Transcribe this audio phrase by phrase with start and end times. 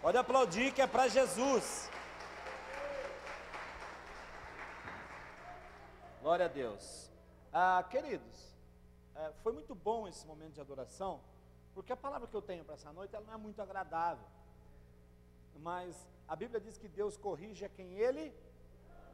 [0.00, 1.90] Pode aplaudir que é para Jesus.
[6.22, 7.10] Glória a Deus.
[7.52, 8.54] Ah, queridos,
[9.16, 11.20] é, foi muito bom esse momento de adoração,
[11.74, 14.24] porque a palavra que eu tenho para essa noite ela não é muito agradável.
[15.58, 18.32] Mas a Bíblia diz que Deus corrige a quem Ele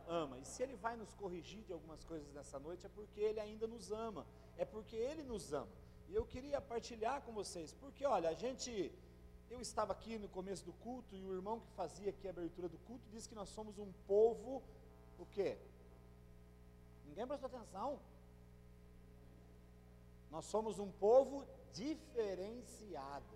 [0.07, 0.39] ama.
[0.39, 3.67] E se Ele vai nos corrigir de algumas coisas nessa noite, é porque Ele ainda
[3.67, 4.27] nos ama.
[4.59, 5.73] É porque Ele nos ama.
[6.11, 8.93] E eu queria partilhar com vocês, porque olha, a gente
[9.55, 12.69] eu estava aqui no começo do culto e o irmão que fazia aqui a abertura
[12.69, 14.63] do culto disse que nós somos um povo,
[15.19, 15.57] o quê?
[17.07, 18.01] Ninguém prestou atenção.
[20.31, 23.35] Nós somos um povo diferenciado.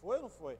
[0.00, 0.58] Foi ou não foi?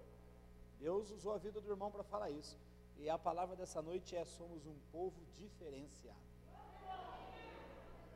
[0.79, 2.59] Deus usou a vida do irmão para falar isso.
[2.99, 6.27] E a palavra dessa noite é: somos um povo diferenciado.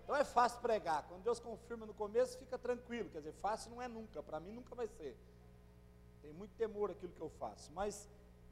[0.02, 1.07] Então é fácil pregar.
[1.09, 3.09] Quando Deus confirma no começo, fica tranquilo.
[3.11, 4.23] Quer dizer, fácil não é nunca.
[4.23, 5.16] Para mim nunca vai ser.
[6.23, 7.70] Tem muito temor aquilo que eu faço.
[7.73, 8.09] Mas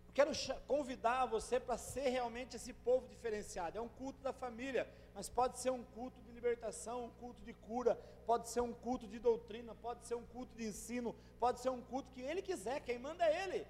[0.09, 0.33] eu quero
[0.67, 3.79] convidar você para ser realmente esse povo diferenciado.
[3.79, 7.53] É um culto da família, mas pode ser um culto de libertação, um culto de
[7.53, 7.95] cura,
[8.27, 11.81] pode ser um culto de doutrina, pode ser um culto de ensino, pode ser um
[11.83, 13.67] culto que ele quiser, quem manda é ele.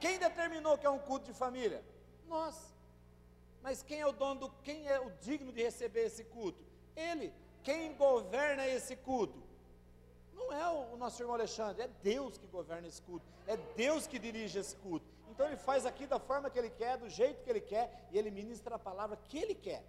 [0.00, 1.84] Quem determinou que é um culto de família?
[2.26, 2.74] Nós.
[3.62, 6.60] Mas quem é o dono do, quem é o digno de receber esse culto?
[6.96, 7.32] Ele.
[7.62, 9.40] Quem governa esse culto?
[10.42, 14.18] Não é o nosso irmão Alexandre, é Deus que governa esse culto, é Deus que
[14.18, 15.06] dirige esse culto.
[15.30, 18.18] Então ele faz aqui da forma que ele quer, do jeito que ele quer, e
[18.18, 19.82] ele ministra a palavra que ele quer.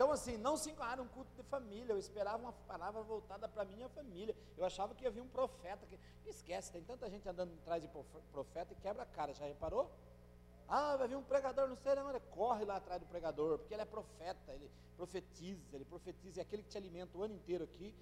[0.00, 1.92] Então, assim, não se encara um culto de família.
[1.92, 4.34] Eu esperava uma palavra voltada para a minha família.
[4.56, 5.86] Eu achava que ia vir um profeta.
[5.86, 6.00] Que...
[6.24, 7.88] Esquece, tem tanta gente andando atrás de
[8.32, 9.34] profeta e quebra a cara.
[9.34, 9.90] Já reparou?
[10.72, 12.20] Ah, vai vir um pregador, não sei, não.
[12.30, 16.62] Corre lá atrás do pregador, porque ele é profeta, ele profetiza, ele profetiza, é aquele
[16.62, 17.92] que te alimenta o ano inteiro aqui,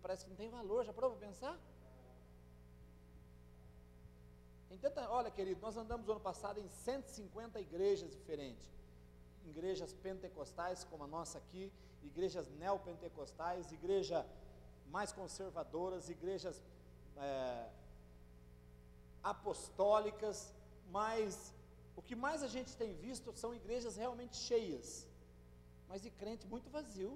[0.00, 1.58] parece que não tem valor, já parou para pensar?
[4.70, 8.70] Tem tanta, olha querido, nós andamos no ano passado em 150 igrejas diferentes,
[9.44, 11.70] igrejas pentecostais como a nossa aqui,
[12.02, 14.24] igrejas neopentecostais, igrejas
[14.86, 16.62] mais conservadoras, igrejas
[17.18, 17.68] é,
[19.22, 20.54] apostólicas,
[20.90, 21.52] mas
[21.98, 24.88] o que mais a gente tem visto são igrejas realmente cheias,
[25.88, 27.12] mas de crente muito vazio.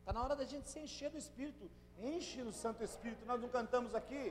[0.00, 1.64] Está na hora da gente se encher do Espírito,
[2.12, 3.26] enche no Santo Espírito.
[3.30, 4.24] Nós não cantamos aqui,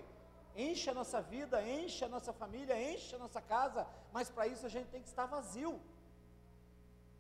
[0.56, 4.66] enche a nossa vida, enche a nossa família, enche a nossa casa, mas para isso
[4.66, 5.80] a gente tem que estar vazio.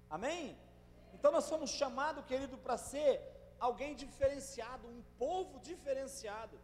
[0.09, 0.57] Amém?
[1.13, 3.11] Então nós somos chamados, querido, para ser
[3.59, 6.57] alguém diferenciado, um povo diferenciado.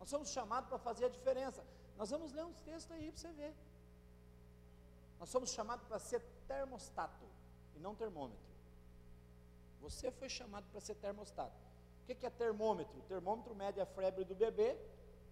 [0.00, 1.62] Nós somos chamados para fazer a diferença.
[1.96, 3.54] Nós vamos ler uns textos aí para você ver.
[5.20, 7.26] Nós somos chamados para ser termostato
[7.76, 8.42] e não termômetro.
[9.82, 11.54] Você foi chamado para ser termostato.
[12.02, 12.98] O que, é termômetro?
[12.98, 14.76] O termômetro mede a febre do bebê,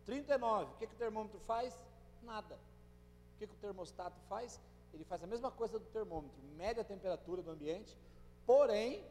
[0.05, 0.73] 39.
[0.73, 1.75] O que, que o termômetro faz?
[2.23, 2.55] Nada.
[2.55, 4.61] O que, que o termostato faz?
[4.93, 7.97] Ele faz a mesma coisa do termômetro, mede a temperatura do ambiente,
[8.47, 9.05] porém,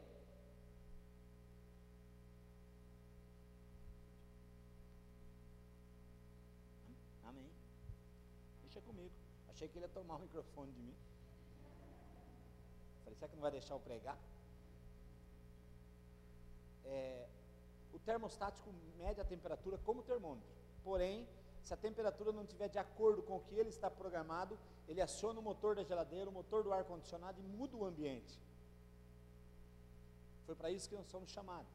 [9.57, 10.94] Achei que ele ia tomar o microfone de mim.
[13.03, 14.16] Falei, será que não vai deixar eu pregar?
[16.85, 17.28] É,
[17.91, 18.69] o termostático
[19.00, 20.47] mede a temperatura como termômetro.
[20.84, 21.28] Porém,
[21.63, 25.40] se a temperatura não estiver de acordo com o que ele está programado, ele aciona
[25.40, 28.40] o motor da geladeira, o motor do ar-condicionado e muda o ambiente.
[30.46, 31.73] Foi para isso que nós somos chamados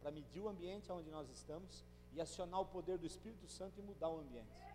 [0.00, 3.82] para medir o ambiente onde nós estamos e acionar o poder do Espírito Santo e
[3.82, 4.73] mudar o ambiente.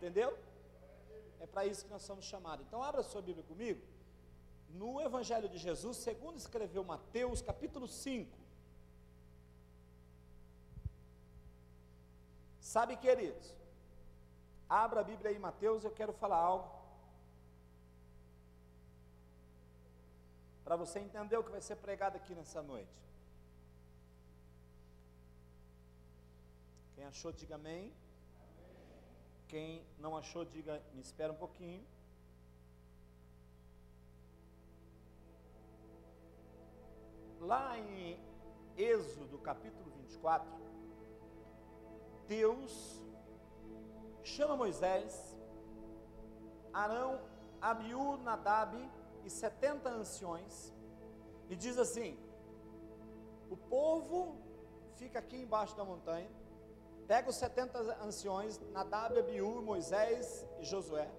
[0.00, 0.30] Entendeu?
[1.38, 2.64] É para isso que nós somos chamados.
[2.66, 3.82] Então, abra sua Bíblia comigo.
[4.70, 8.38] No Evangelho de Jesus, segundo escreveu Mateus, capítulo 5.
[12.60, 13.54] Sabe, queridos,
[14.66, 16.70] abra a Bíblia aí, Mateus, eu quero falar algo.
[20.64, 22.98] Para você entender o que vai ser pregado aqui nessa noite.
[26.94, 27.92] Quem achou, diga amém.
[29.50, 31.84] Quem não achou, diga, me espera um pouquinho.
[37.40, 38.16] Lá em
[38.76, 40.48] Êxodo capítulo 24,
[42.28, 43.02] Deus
[44.22, 45.36] chama Moisés,
[46.72, 47.20] Arão,
[47.60, 48.76] Abiú, Nadab
[49.24, 50.72] e setenta anciões
[51.48, 52.16] e diz assim:
[53.50, 54.36] o povo
[54.94, 56.30] fica aqui embaixo da montanha,
[57.10, 61.10] Pega os 70 anciões, Nadab, Abiú, Moisés e Josué,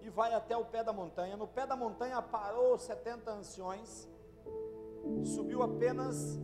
[0.00, 1.36] e vai até o pé da montanha.
[1.36, 4.08] No pé da montanha parou os 70 anciões,
[5.24, 6.38] subiu apenas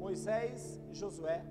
[0.00, 1.46] Moisés e Josué.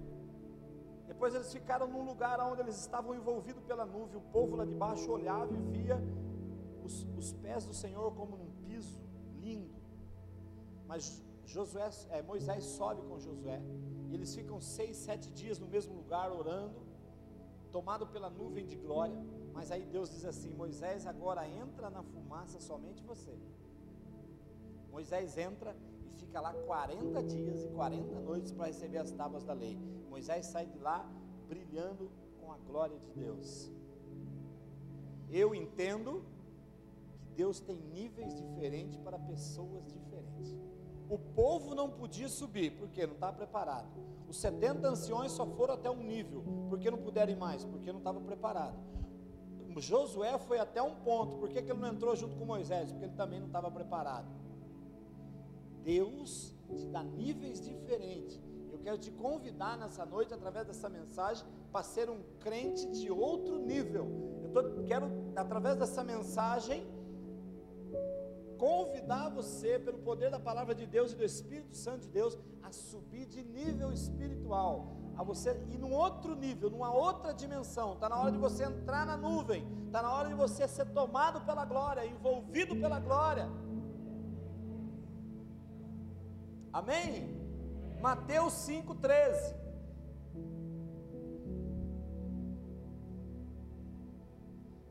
[1.07, 4.17] Depois eles ficaram num lugar onde eles estavam envolvidos pela nuvem.
[4.17, 6.03] O povo lá de baixo olhava e via
[6.83, 9.01] os, os pés do Senhor como num piso
[9.37, 9.73] lindo.
[10.85, 13.61] Mas Josué, é, Moisés sobe com Josué.
[14.09, 16.81] E eles ficam seis, sete dias no mesmo lugar orando,
[17.71, 19.15] tomado pela nuvem de glória.
[19.53, 23.37] Mas aí Deus diz assim: Moisés, agora entra na fumaça somente você.
[24.91, 25.75] Moisés entra
[26.07, 29.77] e fica lá 40 dias e 40 noites para receber as tábuas da lei.
[30.09, 31.07] Moisés sai de lá
[31.47, 32.09] brilhando
[32.39, 33.71] com a glória de Deus.
[35.29, 36.25] Eu entendo
[37.21, 40.55] que Deus tem níveis diferentes para pessoas diferentes.
[41.09, 43.87] O povo não podia subir, porque não estava preparado.
[44.27, 48.21] Os 70 anciões só foram até um nível, porque não puderam mais, porque não estavam
[48.23, 48.79] preparados.
[49.79, 52.91] Josué foi até um ponto, por que, que ele não entrou junto com Moisés?
[52.91, 54.27] Porque ele também não estava preparado.
[55.83, 58.39] Deus te dá níveis diferentes.
[58.71, 63.57] Eu quero te convidar nessa noite, através dessa mensagem, para ser um crente de outro
[63.57, 64.07] nível.
[64.43, 66.85] Eu tô, quero, através dessa mensagem,
[68.59, 72.71] convidar você, pelo poder da palavra de Deus e do Espírito Santo de Deus, a
[72.71, 77.93] subir de nível espiritual, a você ir num outro nível, numa outra dimensão.
[77.93, 81.41] Está na hora de você entrar na nuvem, está na hora de você ser tomado
[81.45, 83.49] pela glória, envolvido pela glória.
[86.71, 87.39] Amém?
[88.01, 89.55] Mateus 5,13.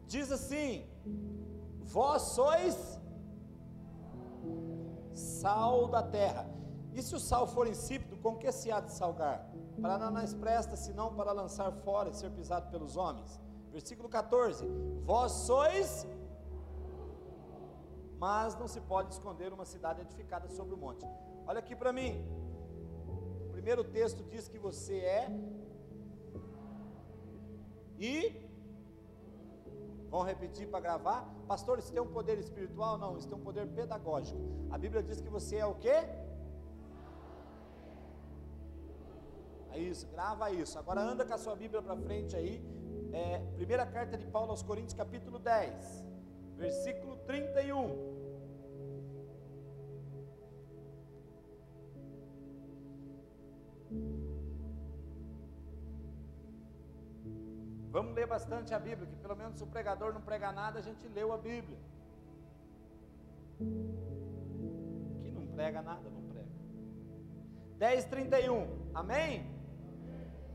[0.06, 0.86] Diz assim:
[1.80, 2.97] Vós sois
[5.18, 6.48] sal da terra.
[6.92, 9.46] E se o sal for insípido, com que se há de salgar?
[9.80, 13.40] Para não mais presta, senão para lançar fora e ser pisado pelos homens.
[13.70, 14.66] Versículo 14:
[15.04, 16.06] Vós sois,
[18.18, 21.06] mas não se pode esconder uma cidade edificada sobre o monte.
[21.46, 22.24] Olha aqui para mim.
[23.46, 25.28] O primeiro texto diz que você é
[27.98, 28.47] e
[30.10, 31.28] Vão repetir para gravar?
[31.46, 32.96] Pastor, isso tem um poder espiritual?
[32.96, 34.40] Não, isso tem um poder pedagógico.
[34.70, 36.08] A Bíblia diz que você é o quê?
[39.70, 40.78] É isso, grava isso.
[40.78, 42.64] Agora anda com a sua Bíblia para frente aí.
[43.12, 46.04] É, primeira carta de Paulo aos Coríntios, capítulo 10,
[46.56, 48.18] versículo 31.
[57.90, 60.82] Vamos ler bastante a Bíblia, que pelo menos se o pregador não prega nada, a
[60.82, 61.78] gente leu a Bíblia.
[65.22, 66.48] Que não prega nada, não prega.
[67.78, 68.68] 10:31.
[68.94, 69.58] Amém?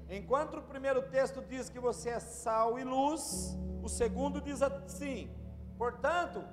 [0.09, 5.29] Enquanto o primeiro texto diz que você é sal e luz, o segundo diz assim:
[5.75, 6.43] Portanto,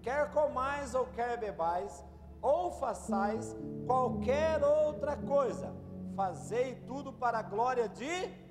[0.00, 2.02] quer comais ou quer bebais,
[2.40, 3.54] ou façais
[3.86, 5.74] qualquer outra coisa,
[6.16, 8.49] fazei tudo para a glória de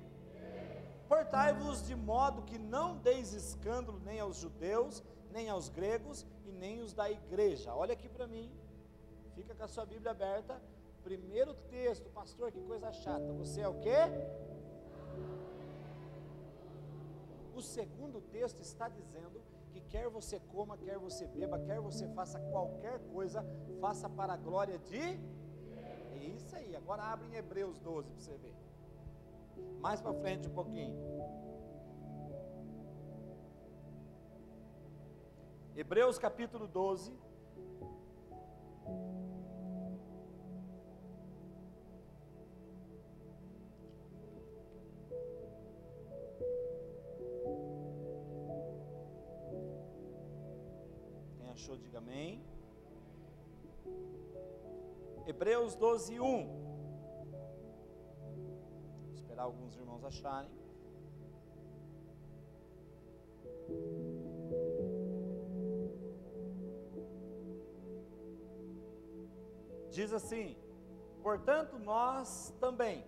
[1.10, 5.02] Portai-vos de modo que não deis escândalo nem aos judeus,
[5.32, 7.74] nem aos gregos e nem os da igreja.
[7.74, 8.48] Olha aqui para mim,
[9.34, 10.62] fica com a sua Bíblia aberta.
[11.02, 13.32] Primeiro texto, pastor, que coisa chata.
[13.32, 14.02] Você é o quê?
[17.56, 19.42] O segundo texto está dizendo
[19.72, 23.44] que quer você coma, quer você beba, quer você faça qualquer coisa,
[23.80, 25.18] faça para a glória de.
[26.12, 26.76] É isso aí.
[26.76, 28.59] Agora abre em Hebreus 12 para você ver.
[29.80, 30.94] Mais para frente um pouquinho.
[35.74, 37.10] Hebreus capítulo 12.
[51.38, 52.44] Quem achou, diga amém.
[55.26, 56.59] Hebreus 12, 1
[59.40, 60.50] alguns irmãos acharem.
[69.90, 70.56] Diz assim:
[71.22, 73.04] Portanto, nós também,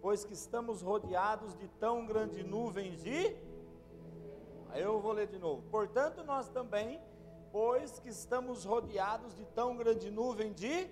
[0.00, 3.36] pois que estamos rodeados de tão grande nuvem de.
[4.74, 5.62] Eu vou ler de novo.
[5.70, 7.00] Portanto, nós também,
[7.52, 10.88] pois que estamos rodeados de tão grande nuvem de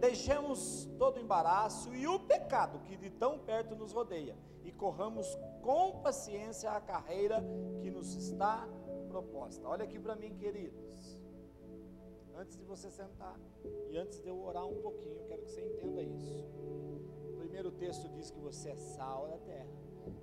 [0.00, 5.38] Deixemos todo o embaraço e o pecado que de tão perto nos rodeia e corramos
[5.60, 7.44] com paciência a carreira
[7.82, 8.66] que nos está
[9.08, 9.68] proposta.
[9.68, 11.20] Olha aqui para mim, queridos.
[12.34, 13.38] Antes de você sentar
[13.90, 16.46] e antes de eu orar um pouquinho, eu quero que você entenda isso.
[17.28, 19.68] O primeiro texto diz que você é sal da terra,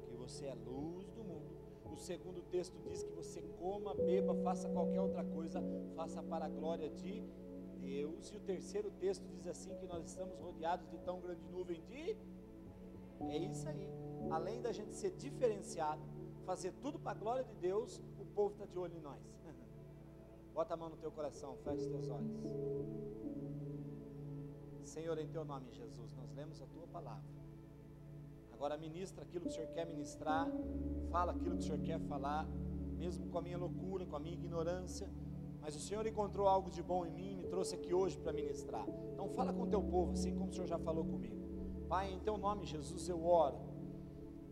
[0.10, 1.56] que você é luz do mundo.
[1.86, 5.62] O segundo texto diz que você coma, beba, faça qualquer outra coisa,
[5.96, 7.24] faça para a glória de
[7.88, 8.32] Deus.
[8.32, 12.18] E o terceiro texto diz assim: que nós estamos rodeados de tão grande nuvem de.
[13.30, 13.88] É isso aí.
[14.30, 16.02] Além da gente ser diferenciado,
[16.46, 19.22] fazer tudo para a glória de Deus, o povo está de olho em nós.
[20.54, 22.38] Bota a mão no teu coração, feche os teus olhos.
[24.84, 27.38] Senhor, em teu nome, Jesus, nós lemos a tua palavra.
[28.54, 30.48] Agora ministra aquilo que o Senhor quer ministrar,
[31.12, 32.48] fala aquilo que o Senhor quer falar,
[32.98, 35.08] mesmo com a minha loucura, com a minha ignorância.
[35.68, 38.32] Mas o Senhor encontrou algo de bom em mim e me trouxe aqui hoje para
[38.32, 38.88] ministrar.
[39.12, 41.36] Então fala com o teu povo, assim como o Senhor já falou comigo.
[41.90, 43.58] Pai, em teu nome, Jesus, eu oro.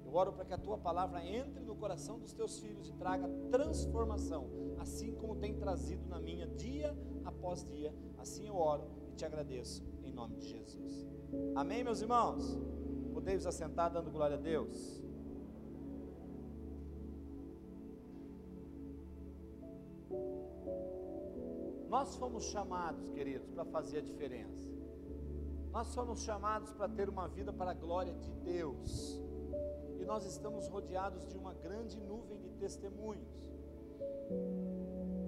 [0.04, 3.30] Eu oro para que a tua palavra entre no coração dos teus filhos e traga
[3.50, 6.94] transformação, assim como tem trazido na minha dia
[7.24, 7.96] após dia.
[8.18, 11.08] Assim eu oro e te agradeço em nome de Jesus.
[11.56, 12.60] Amém, meus irmãos?
[13.14, 15.05] Podeis assentar dando glória a Deus.
[21.96, 24.70] Nós fomos chamados, queridos, para fazer a diferença.
[25.72, 29.24] Nós fomos chamados para ter uma vida para a glória de Deus.
[29.98, 33.34] E nós estamos rodeados de uma grande nuvem de testemunhos.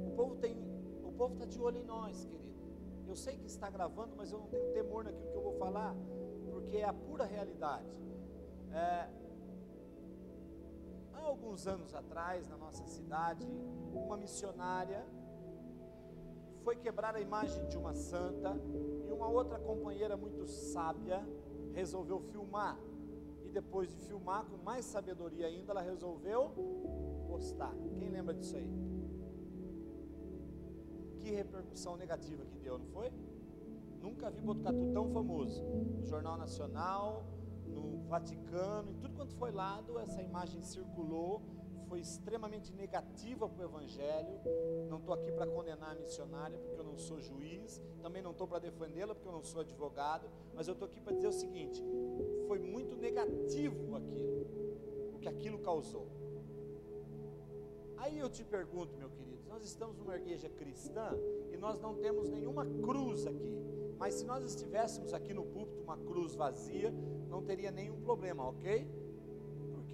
[0.08, 0.58] O povo tem,
[1.06, 2.60] o povo está de olho em nós, querido.
[3.08, 5.96] Eu sei que está gravando, mas eu não tenho temor naquilo que eu vou falar,
[6.52, 7.90] porque é a pura realidade.
[8.74, 9.10] É,
[11.14, 13.48] há alguns anos atrás, na nossa cidade,
[13.94, 15.08] uma missionária
[16.68, 18.54] foi quebrar a imagem de uma santa
[19.08, 21.26] e uma outra companheira muito sábia
[21.72, 22.78] resolveu filmar.
[23.46, 26.52] E depois de filmar, com mais sabedoria ainda, ela resolveu
[27.26, 27.74] postar.
[27.98, 28.70] Quem lembra disso aí?
[31.22, 33.14] Que repercussão negativa que deu, não foi?
[34.02, 35.64] Nunca vi Botucatu tão famoso.
[35.64, 37.24] No Jornal Nacional,
[37.66, 41.42] no Vaticano, em tudo quanto foi lado, essa imagem circulou
[41.88, 44.40] foi extremamente negativa para o Evangelho.
[44.90, 47.82] Não estou aqui para condenar a missionária, porque eu não sou juiz.
[48.02, 50.30] Também não estou para defendê-la, porque eu não sou advogado.
[50.54, 51.84] Mas eu estou aqui para dizer o seguinte:
[52.48, 54.48] foi muito negativo aquilo,
[55.14, 56.08] o que aquilo causou.
[57.98, 61.18] Aí eu te pergunto, meu querido, nós estamos numa igreja cristã
[61.52, 63.58] e nós não temos nenhuma cruz aqui.
[63.98, 66.94] Mas se nós estivéssemos aqui no púlpito uma cruz vazia,
[67.28, 68.88] não teria nenhum problema, ok?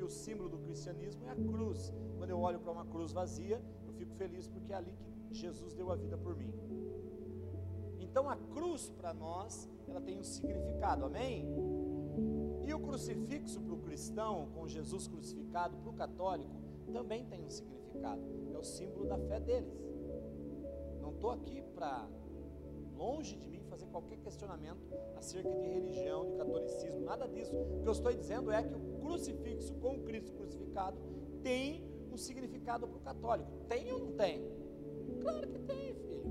[0.03, 1.93] O símbolo do cristianismo é a cruz.
[2.17, 4.95] Quando eu olho para uma cruz vazia, eu fico feliz porque é ali
[5.27, 6.53] que Jesus deu a vida por mim.
[7.99, 11.47] Então a cruz para nós, ela tem um significado, amém?
[12.65, 16.53] E o crucifixo para o cristão, com Jesus crucificado, para o católico,
[16.91, 18.21] também tem um significado.
[18.53, 19.73] É o símbolo da fé deles.
[21.01, 22.07] Não estou aqui para,
[22.95, 24.79] longe de mim, fazer qualquer questionamento
[25.17, 27.55] acerca de religião, de catolicismo, nada disso.
[27.55, 30.97] O que eu estou dizendo é que o crucifixo com Cristo crucificado
[31.43, 33.51] tem um significado para o católico.
[33.67, 34.41] Tem ou não tem?
[35.21, 36.23] Claro que tem, filho.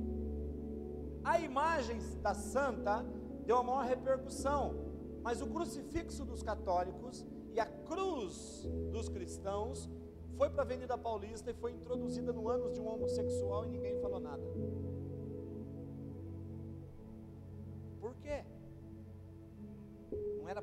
[1.22, 3.04] A imagem da santa
[3.44, 4.74] deu a maior repercussão,
[5.22, 9.88] mas o crucifixo dos católicos e a cruz dos cristãos
[10.36, 14.00] foi para a Avenida Paulista e foi introduzida no ânus de um homossexual e ninguém
[14.00, 14.42] falou nada.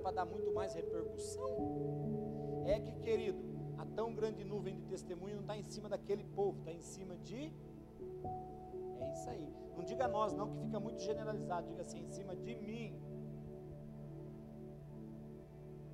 [0.10, 2.64] Para dar muito mais repercussão?
[2.66, 3.40] É que, querido,
[3.78, 7.16] a tão grande nuvem de testemunho não está em cima daquele povo, está em cima
[7.18, 7.54] de.
[9.00, 9.48] É isso aí.
[9.76, 11.68] Não diga nós, não, que fica muito generalizado.
[11.68, 13.00] Diga assim, em cima de mim.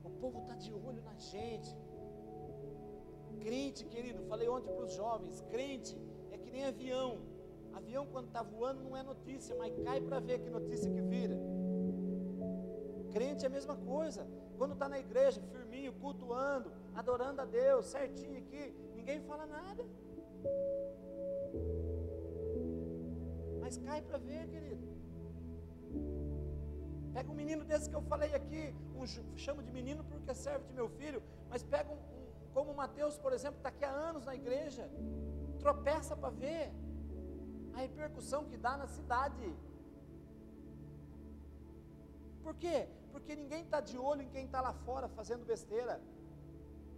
[0.04, 1.78] O povo está de olho na gente.
[3.42, 5.96] Crente, querido, falei ontem para os jovens: crente
[6.32, 7.20] é que nem avião.
[7.74, 11.38] Avião, quando está voando, não é notícia, mas cai para ver que notícia que vira.
[13.16, 14.28] Crente é a mesma coisa.
[14.58, 19.86] Quando está na igreja, firminho, cultuando, adorando a Deus, certinho aqui, ninguém fala nada.
[23.62, 24.86] Mas cai para ver, querido.
[27.14, 29.08] Pega um menino desse que eu falei aqui, um,
[29.38, 33.18] chamo de menino porque serve de meu filho, mas pega um, um como o Mateus,
[33.18, 34.90] por exemplo, está aqui há anos na igreja,
[35.58, 36.70] tropeça para ver
[37.76, 39.48] a repercussão que dá na cidade.
[42.44, 42.90] Por quê?
[43.16, 46.02] Porque ninguém está de olho em quem está lá fora fazendo besteira.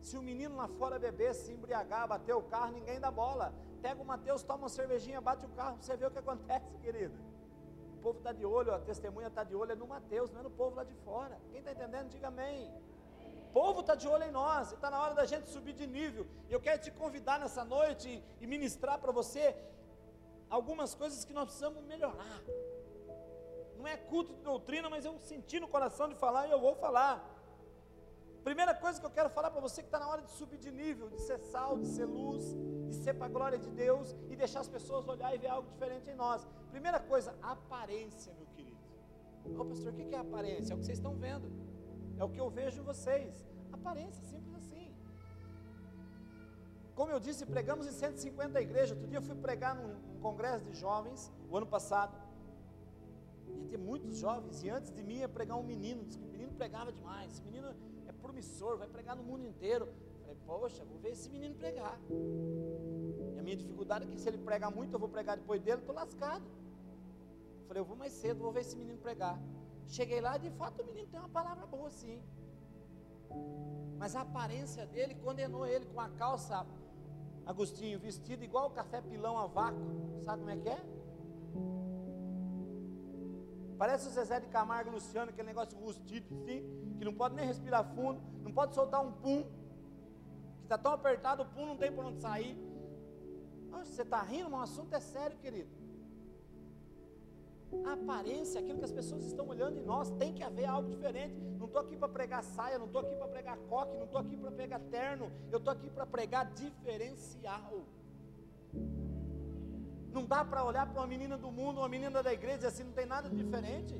[0.01, 3.53] Se o menino lá fora beber, se embriagar, bater o carro, ninguém dá bola.
[3.83, 7.15] Pega o Mateus, toma uma cervejinha, bate o carro, você vê o que acontece, querido.
[7.97, 10.43] O povo está de olho, a testemunha está de olho, é no Mateus, não é
[10.43, 11.39] no povo lá de fora.
[11.51, 12.73] Quem está entendendo, diga amém.
[13.43, 16.25] O povo está de olho em nós, está na hora da gente subir de nível.
[16.49, 19.55] Eu quero te convidar nessa noite e ministrar para você
[20.49, 22.41] algumas coisas que nós precisamos melhorar.
[23.77, 26.75] Não é culto de doutrina, mas eu senti no coração de falar e eu vou
[26.75, 27.15] falar.
[28.43, 30.71] Primeira coisa que eu quero falar para você que está na hora de subir de
[30.71, 32.45] nível, de ser sal, de ser luz,
[32.87, 35.69] de ser para a glória de Deus e deixar as pessoas olhar e ver algo
[35.69, 36.47] diferente em nós.
[36.71, 38.77] Primeira coisa, aparência, meu querido.
[39.59, 40.73] Ô pastor, o que é aparência?
[40.73, 41.51] É o que vocês estão vendo.
[42.17, 43.45] É o que eu vejo em vocês.
[43.71, 44.95] Aparência, simples assim.
[46.95, 48.91] Como eu disse, pregamos em 150 igrejas.
[48.91, 52.26] Outro dia eu fui pregar num, num congresso de jovens, o ano passado.
[53.55, 56.03] Ia ter muitos jovens, e antes de mim ia pregar um menino.
[56.05, 57.31] Diz que o menino pregava demais.
[57.31, 57.67] Esse menino
[58.07, 59.87] é promissor, vai pregar no mundo inteiro.
[60.21, 61.99] Falei, poxa, vou ver esse menino pregar.
[63.35, 65.79] E a minha dificuldade é que se ele pregar muito, eu vou pregar depois dele,
[65.79, 66.45] estou lascado.
[67.67, 69.39] Falei, eu vou mais cedo, vou ver esse menino pregar.
[69.87, 72.21] Cheguei lá, de fato o menino tem uma palavra boa sim.
[73.97, 76.65] Mas a aparência dele condenou ele com a calça,
[77.47, 80.19] Agostinho, vestido igual o café pilão a vácuo.
[80.21, 80.83] Sabe como é que é?
[83.77, 86.59] Parece o Zezé de Camargo Luciano, aquele negócio rustido assim,
[86.97, 91.43] que não pode nem respirar fundo, não pode soltar um pum, que está tão apertado,
[91.43, 92.57] o pum não tem por onde sair.
[93.69, 95.69] Você está rindo, mas o assunto é sério, querido.
[97.85, 101.35] A aparência, aquilo que as pessoas estão olhando em nós, tem que haver algo diferente.
[101.59, 104.37] Não estou aqui para pregar saia, não estou aqui para pregar coque, não estou aqui
[104.37, 107.83] para pregar terno, eu estou aqui para pregar diferencial.
[110.11, 112.83] Não dá para olhar para uma menina do mundo, uma menina da igreja e assim
[112.83, 113.93] não tem nada diferente.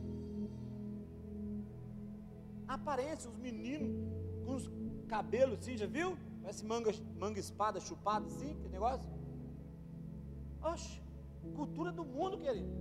[2.68, 3.90] A aparência, os meninos
[4.46, 4.70] com os
[5.08, 6.18] cabelos assim, já viu?
[6.42, 9.10] Parece manga, manga espada chupada assim, que negócio.
[10.62, 11.02] Oxe,
[11.56, 12.72] cultura do mundo, querido.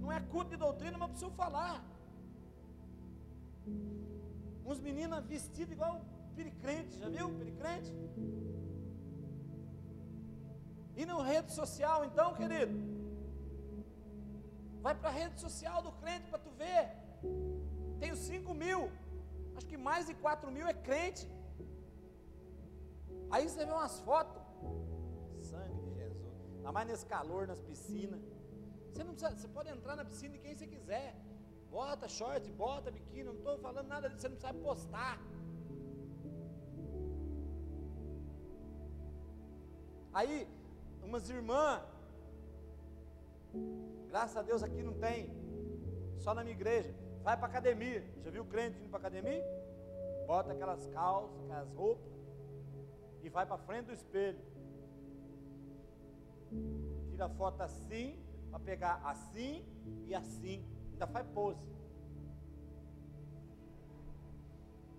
[0.00, 1.84] Não é culto de doutrina, mas preciso falar.
[4.64, 6.00] Uns meninas vestidas igual
[6.36, 7.30] pericrente, já viu?
[7.30, 7.90] Pericrente?
[11.00, 12.74] E na rede social, então, querido?
[14.84, 16.84] Vai para a rede social do crente para tu ver.
[18.00, 18.80] Tenho 5 mil.
[19.56, 21.24] Acho que mais de 4 mil é crente.
[23.30, 24.42] Aí você vê umas fotos.
[25.50, 26.34] Sangue de Jesus.
[26.56, 28.22] Ainda mais nesse calor, nas piscinas.
[28.90, 31.08] Você não precisa, você pode entrar na piscina de quem você quiser.
[31.78, 35.16] Bota short, bota biquíni, não estou falando nada disso, você não precisa postar.
[40.18, 40.36] Aí,
[41.08, 41.82] umas irmãs,
[44.08, 45.30] graças a Deus aqui não tem,
[46.18, 48.04] só na minha igreja, vai para academia.
[48.22, 49.42] Já viu crente indo para academia?
[50.26, 52.12] Bota aquelas calças, aquelas roupas
[53.22, 54.38] e vai para frente do espelho.
[57.10, 58.18] Tira foto assim,
[58.50, 59.64] para pegar assim
[60.06, 61.60] e assim, ainda faz pose.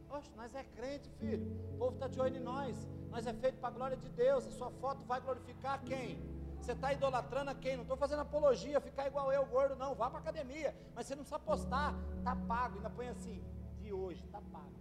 [0.09, 1.45] Oxe, nós é crente, filho.
[1.73, 2.75] O povo está de olho em nós.
[3.09, 4.47] Nós é feito para a glória de Deus.
[4.47, 6.17] A sua foto vai glorificar quem?
[6.59, 7.75] Você está idolatrando a quem?
[7.75, 9.95] Não estou fazendo apologia, ficar igual eu, gordo, não.
[9.95, 10.75] Vá para academia.
[10.95, 11.93] Mas você não precisa postar.
[12.17, 12.75] Está pago.
[12.77, 13.43] Ainda põe assim,
[13.79, 14.79] de hoje, está pago.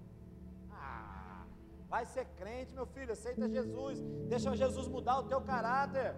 [0.71, 1.45] Ah,
[1.89, 3.13] vai ser crente, meu filho.
[3.13, 4.01] Aceita Jesus.
[4.29, 6.15] Deixa Jesus mudar o teu caráter.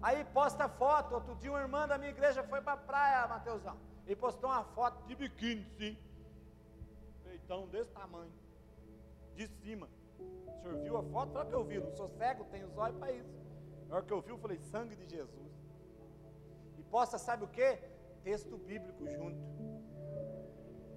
[0.00, 1.14] Aí posta foto.
[1.14, 3.76] Outro dia uma irmã da minha igreja foi para a praia, Mateusão.
[4.06, 5.96] E postou uma foto de biquíni, sim.
[7.22, 8.32] Peitão desse tamanho.
[9.34, 9.88] De cima.
[10.18, 11.32] O senhor viu a foto?
[11.32, 11.78] Foi que eu vi.
[11.78, 13.34] Não sou cego, tenho os olhos para isso.
[13.88, 15.52] Na hora que eu vi, eu falei, sangue de Jesus.
[16.78, 17.78] E posta, sabe o que?
[18.22, 19.38] Texto bíblico junto.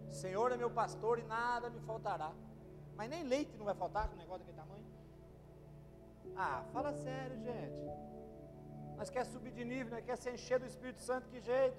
[0.10, 2.34] Senhor é meu pastor e nada me faltará.
[2.96, 4.86] Mas nem leite não vai faltar com um negócio daquele tamanho.
[6.36, 7.82] Ah, fala sério, gente.
[8.98, 11.78] Nós quer subir de nível, nós quer se encher do Espírito Santo, que jeito?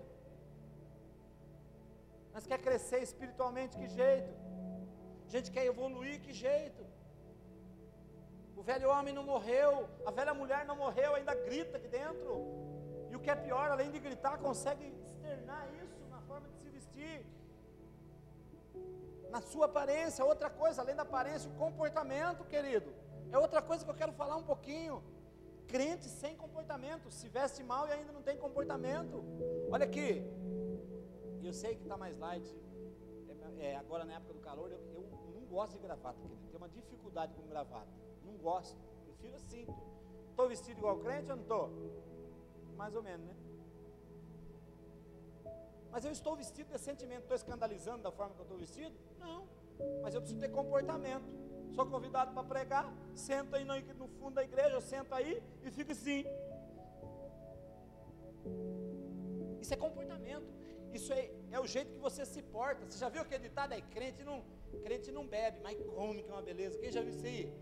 [2.38, 4.32] Nós quer crescer espiritualmente, que jeito?
[5.26, 6.82] A gente quer evoluir, que jeito?
[8.56, 12.30] O velho homem não morreu, a velha mulher não morreu, ainda grita aqui dentro.
[13.10, 16.68] E o que é pior, além de gritar, consegue externar isso na forma de se
[16.68, 17.26] vestir.
[19.34, 22.94] Na sua aparência, outra coisa, além da aparência, o comportamento, querido.
[23.32, 25.02] É outra coisa que eu quero falar um pouquinho
[25.66, 29.24] crente sem comportamento, se veste mal e ainda não tem comportamento.
[29.72, 30.24] Olha aqui,
[31.46, 32.46] eu sei que está mais light,
[33.58, 36.40] é, é, agora na época do calor, eu, eu não gosto de gravata, querido.
[36.46, 37.88] tenho uma dificuldade com gravata,
[38.24, 39.66] não gosto, prefiro assim.
[40.30, 41.70] Estou vestido igual crente ou não estou?
[42.76, 43.34] Mais ou menos, né?
[45.90, 48.94] Mas eu estou vestido decentemente, estou escandalizando da forma que eu estou vestido?
[49.18, 49.48] Não,
[50.02, 51.38] mas eu preciso ter comportamento
[51.78, 56.24] sou convidado para pregar, senta aí no, fundo da igreja, senta aí e fica assim.
[59.60, 60.57] Isso é comportamento.
[60.92, 62.84] Isso é, é o jeito que você se porta.
[62.86, 63.82] Você já viu aquele ditado aí?
[63.82, 64.42] Crente não,
[64.82, 66.78] crente não bebe, mas come, que é uma beleza.
[66.78, 67.52] Quem já viu isso aí?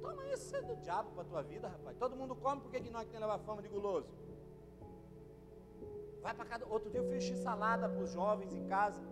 [0.00, 1.96] Toma isso é do diabo para a tua vida, rapaz.
[1.96, 4.08] Todo mundo come, por que nós que tem levar fama de guloso?
[6.20, 6.66] Vai para cada.
[6.66, 9.02] Outro dia eu fiz salada para os jovens em casa.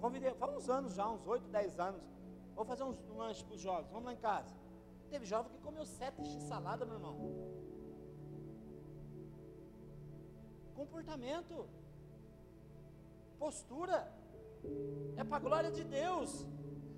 [0.00, 2.02] Convidei, faz uns anos já, uns 8, 10 anos.
[2.54, 4.54] Vou fazer um lanche para os jovens, vamos lá em casa.
[5.10, 7.16] Teve jovem que comeu sete x salada, meu irmão.
[10.74, 11.68] Comportamento.
[13.34, 14.10] Postura,
[15.16, 16.46] é para a glória de Deus.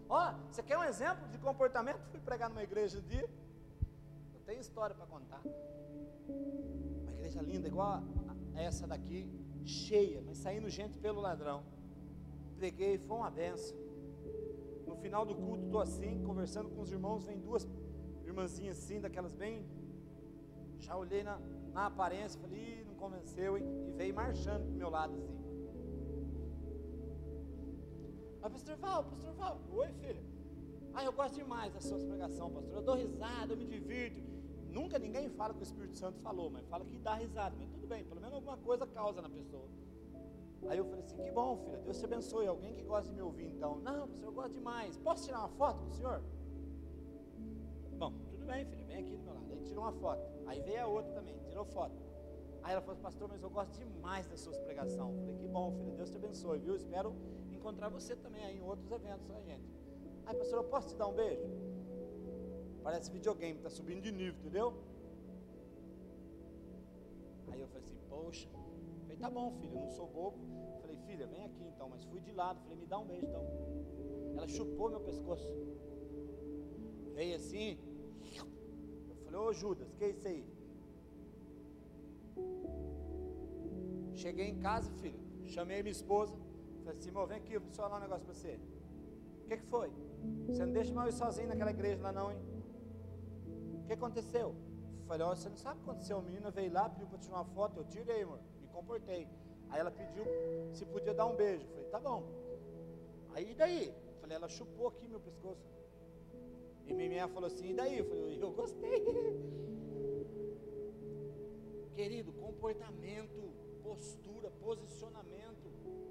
[0.08, 2.00] Ó, você quer um exemplo de comportamento?
[2.10, 3.28] Fui pregar numa igreja dia,
[4.34, 5.42] eu tenho história para contar.
[7.02, 8.02] Uma igreja linda, igual
[8.54, 9.28] a essa daqui,
[9.64, 11.64] cheia, mas saindo gente pelo ladrão.
[12.56, 13.76] Preguei, foi uma benção.
[14.86, 17.68] No final do culto, estou assim, conversando com os irmãos, vem duas
[18.24, 19.66] irmãzinhas assim, daquelas bem.
[20.78, 21.38] Já olhei na,
[21.72, 23.64] na aparência, falei, não convenceu, hein?
[23.88, 25.35] E veio marchando pro meu lado assim.
[28.42, 30.22] Aí, pastor Val, pastor Val, oi filho.
[30.94, 32.76] Ah, eu gosto demais da sua pregação, pastor.
[32.76, 34.20] Eu dou risada, eu me divirto.
[34.70, 37.54] Nunca ninguém fala que o Espírito Santo falou, mas fala que dá risada.
[37.58, 39.68] Mas tudo bem, pelo menos alguma coisa causa na pessoa.
[40.68, 42.46] Aí eu falei assim: que bom, filha, Deus te abençoe.
[42.46, 43.78] Alguém que gosta de me ouvir então?
[43.80, 44.96] Não, pastor, eu gosto demais.
[44.98, 46.22] Posso tirar uma foto com o senhor?
[47.98, 49.52] Bom, tudo bem, filha, vem aqui do meu lado.
[49.52, 50.22] Aí tirou uma foto.
[50.46, 51.94] Aí veio a outra também, tirou foto.
[52.62, 55.14] Aí ela falou: assim, pastor, mas eu gosto demais das suas pregações.
[55.14, 56.74] Eu falei: que bom, filha, Deus te abençoe, viu?
[56.74, 57.14] Espero
[57.66, 59.68] encontrar você também aí em outros eventos, aí, gente.
[60.24, 61.42] Aí, pastor, eu posso te dar um beijo?
[62.84, 64.68] Parece videogame, está subindo de nível, entendeu?
[67.50, 68.48] Aí eu falei assim, poxa.
[69.02, 70.38] Falei, tá bom, filho, eu não sou bobo.
[70.80, 71.88] Falei, filha, vem aqui então.
[71.88, 72.60] Mas fui de lado.
[72.60, 73.44] Falei, me dá um beijo então.
[74.36, 75.48] Ela chupou meu pescoço.
[77.14, 77.78] Veio assim.
[79.08, 80.44] Eu falei, ô Judas, que é isso aí?
[84.14, 85.18] Cheguei em casa, filho.
[85.46, 86.45] Chamei minha esposa.
[86.86, 88.60] Falei assim, vem aqui, eu preciso falar um negócio para você.
[89.44, 89.90] O que, que foi?
[90.46, 92.38] Você não deixa mais ir sozinho naquela igreja lá não, hein?
[93.74, 94.54] O que aconteceu?
[95.08, 96.18] Falei, ó, você não sabe o que aconteceu?
[96.18, 99.28] A menina veio lá, pediu para tirar uma foto, eu tirei, amor, me comportei.
[99.68, 100.22] Aí ela pediu
[100.74, 101.66] se podia dar um beijo.
[101.66, 102.22] Falei, tá bom.
[103.34, 103.92] Aí e daí?
[104.20, 105.68] Falei, ela chupou aqui meu pescoço.
[106.86, 108.00] E minha falou assim, e daí?
[108.04, 109.02] Falei, eu gostei.
[111.96, 115.35] Querido, comportamento, postura, posicionamento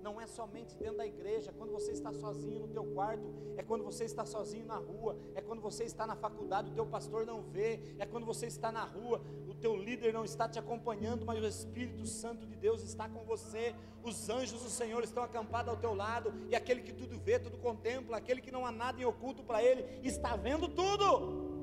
[0.05, 3.63] não é somente dentro da igreja, é quando você está sozinho no teu quarto, é
[3.63, 7.25] quando você está sozinho na rua, é quando você está na faculdade, o teu pastor
[7.25, 11.25] não vê, é quando você está na rua, o teu líder não está te acompanhando,
[11.25, 15.73] mas o Espírito Santo de Deus está com você, os anjos do Senhor estão acampados
[15.73, 19.01] ao teu lado, e aquele que tudo vê, tudo contempla, aquele que não há nada
[19.01, 21.54] em oculto para ele, está vendo tudo.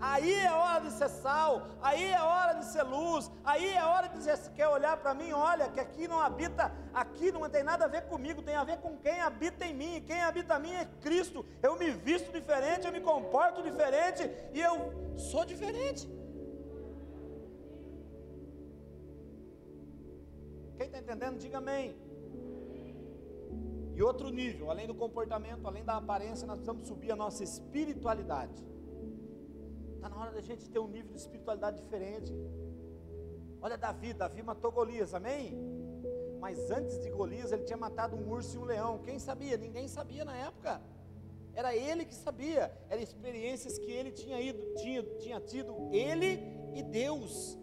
[0.00, 4.08] Aí é hora de ser sal, aí é hora de ser luz, aí é hora
[4.08, 7.64] de dizer, se quer olhar para mim, olha, que aqui não habita, aqui não tem
[7.64, 10.62] nada a ver comigo, tem a ver com quem habita em mim, quem habita em
[10.62, 11.44] mim é Cristo.
[11.60, 14.74] Eu me visto diferente, eu me comporto diferente e eu
[15.16, 16.08] sou diferente.
[20.76, 21.96] Quem está entendendo, diga amém.
[23.96, 28.64] E outro nível, além do comportamento, além da aparência, nós precisamos subir a nossa espiritualidade.
[29.98, 32.32] Está na hora da gente ter um nível de espiritualidade diferente.
[33.60, 35.58] Olha Davi, Davi matou Golias, amém?
[36.38, 39.00] Mas antes de Golias, ele tinha matado um urso e um leão.
[39.00, 39.56] Quem sabia?
[39.56, 40.80] Ninguém sabia na época.
[41.52, 42.72] Era ele que sabia.
[42.88, 46.40] Eram experiências que ele tinha ido, tinha, tinha tido, ele
[46.76, 47.58] e Deus.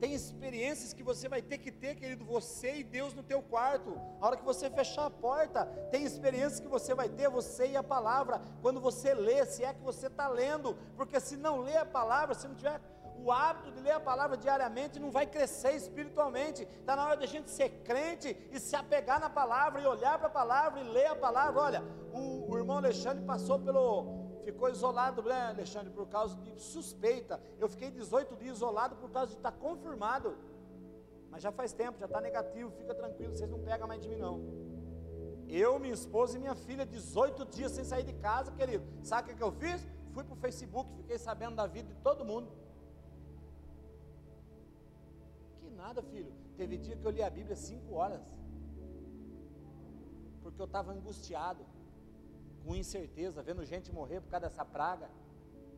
[0.00, 4.00] Tem experiências que você vai ter que ter, querido, você e Deus no teu quarto.
[4.18, 7.76] A hora que você fechar a porta, tem experiências que você vai ter, você e
[7.76, 8.40] a palavra.
[8.62, 12.34] Quando você lê, se é que você está lendo, porque se não lê a palavra,
[12.34, 12.80] se não tiver
[13.22, 16.62] o hábito de ler a palavra diariamente, não vai crescer espiritualmente.
[16.62, 20.28] Está na hora da gente ser crente e se apegar na palavra e olhar para
[20.28, 21.60] a palavra e ler a palavra.
[21.60, 21.84] Olha,
[22.14, 24.19] o, o irmão Alexandre passou pelo
[24.52, 27.40] ficou isolado, né, Alexandre, por causa de suspeita.
[27.58, 30.36] Eu fiquei 18 dias isolado por causa de estar confirmado.
[31.30, 34.16] Mas já faz tempo, já está negativo, fica tranquilo, vocês não pegam mais de mim
[34.16, 34.40] não.
[35.48, 38.84] Eu, minha esposa e minha filha, 18 dias sem sair de casa, querido.
[39.02, 39.86] Sabe o que, que eu fiz?
[40.14, 42.48] Fui para o Facebook, fiquei sabendo da vida de todo mundo.
[45.60, 46.32] Que nada, filho.
[46.56, 48.22] Teve dia que eu li a Bíblia 5 horas.
[50.42, 51.64] Porque eu estava angustiado
[52.64, 55.08] com incerteza, vendo gente morrer por causa dessa praga,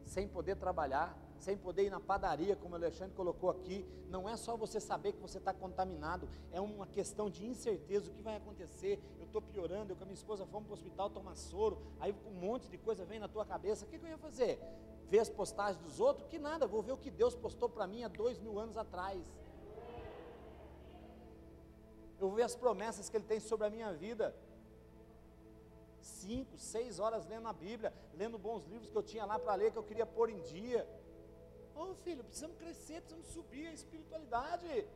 [0.04, 3.84] sem poder trabalhar, sem poder ir na padaria, como o Alexandre colocou aqui.
[4.08, 8.14] Não é só você saber que você está contaminado, é uma questão de incerteza: o
[8.14, 9.02] que vai acontecer?
[9.18, 12.14] Eu estou piorando, eu com a minha esposa fomos para o hospital tomar soro, aí
[12.26, 14.60] um monte de coisa vem na tua cabeça: o que, que eu ia fazer?
[15.08, 16.28] Ver as postagens dos outros?
[16.28, 19.20] Que nada, vou ver o que Deus postou para mim há dois mil anos atrás.
[22.20, 24.32] Eu vou ver as promessas que Ele tem sobre a minha vida
[26.04, 29.72] cinco, seis horas lendo a Bíblia, lendo bons livros que eu tinha lá para ler,
[29.72, 30.88] que eu queria pôr em dia.
[31.74, 34.86] Oh filho, precisamos crescer, precisamos subir a espiritualidade.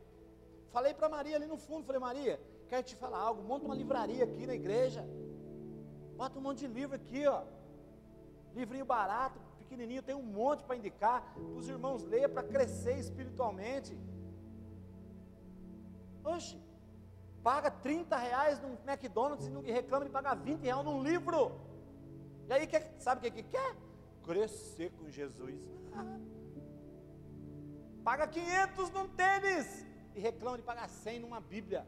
[0.71, 4.23] Falei para Maria ali no fundo, falei, Maria, quero te falar algo, monta uma livraria
[4.23, 5.03] aqui na igreja.
[6.15, 7.43] Bota um monte de livro aqui, ó.
[8.53, 13.97] Livrinho barato, pequenininho, tem um monte para indicar, para os irmãos ler, para crescer espiritualmente.
[16.23, 16.59] Oxe,
[17.47, 21.39] paga 30 reais num McDonald's e não reclama de pagar 20 reais num livro.
[22.49, 23.73] E aí, quer, sabe o que, que quer?
[24.21, 25.61] Crescer com Jesus.
[25.93, 26.19] Ah.
[28.03, 31.87] Paga 500 num tênis e reclama de pagar 100 numa Bíblia.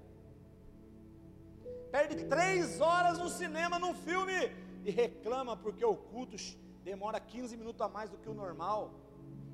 [1.92, 4.40] Perde três horas no cinema, num filme,
[4.86, 6.38] e reclama porque o culto
[6.86, 8.94] demora 15 minutos a mais do que o normal,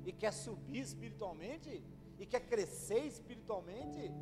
[0.04, 1.82] e quer subir espiritualmente,
[2.20, 4.14] e quer crescer espiritualmente.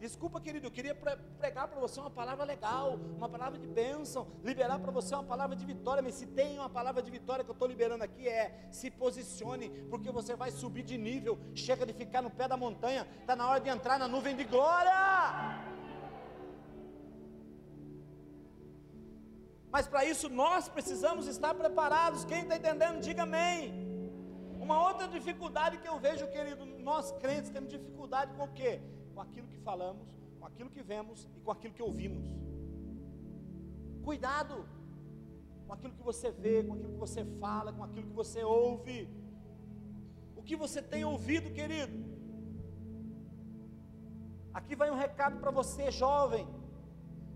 [0.00, 0.94] Desculpa, querido, eu queria
[1.38, 5.54] pregar para você uma palavra legal, uma palavra de bênção, liberar para você uma palavra
[5.54, 6.02] de vitória.
[6.02, 9.68] Mas se tem uma palavra de vitória que eu estou liberando aqui, é se posicione,
[9.90, 11.38] porque você vai subir de nível.
[11.54, 14.44] Chega de ficar no pé da montanha, está na hora de entrar na nuvem de
[14.44, 14.90] glória.
[19.70, 22.24] Mas para isso nós precisamos estar preparados.
[22.24, 23.86] Quem está entendendo, diga amém.
[24.58, 28.80] Uma outra dificuldade que eu vejo, querido, nós crentes temos dificuldade com o quê?
[29.14, 32.26] Com aquilo que falamos, com aquilo que vemos e com aquilo que ouvimos.
[34.02, 34.66] Cuidado
[35.66, 39.08] com aquilo que você vê, com aquilo que você fala, com aquilo que você ouve.
[40.34, 41.96] O que você tem ouvido, querido?
[44.52, 46.44] Aqui vai um recado para você, jovem.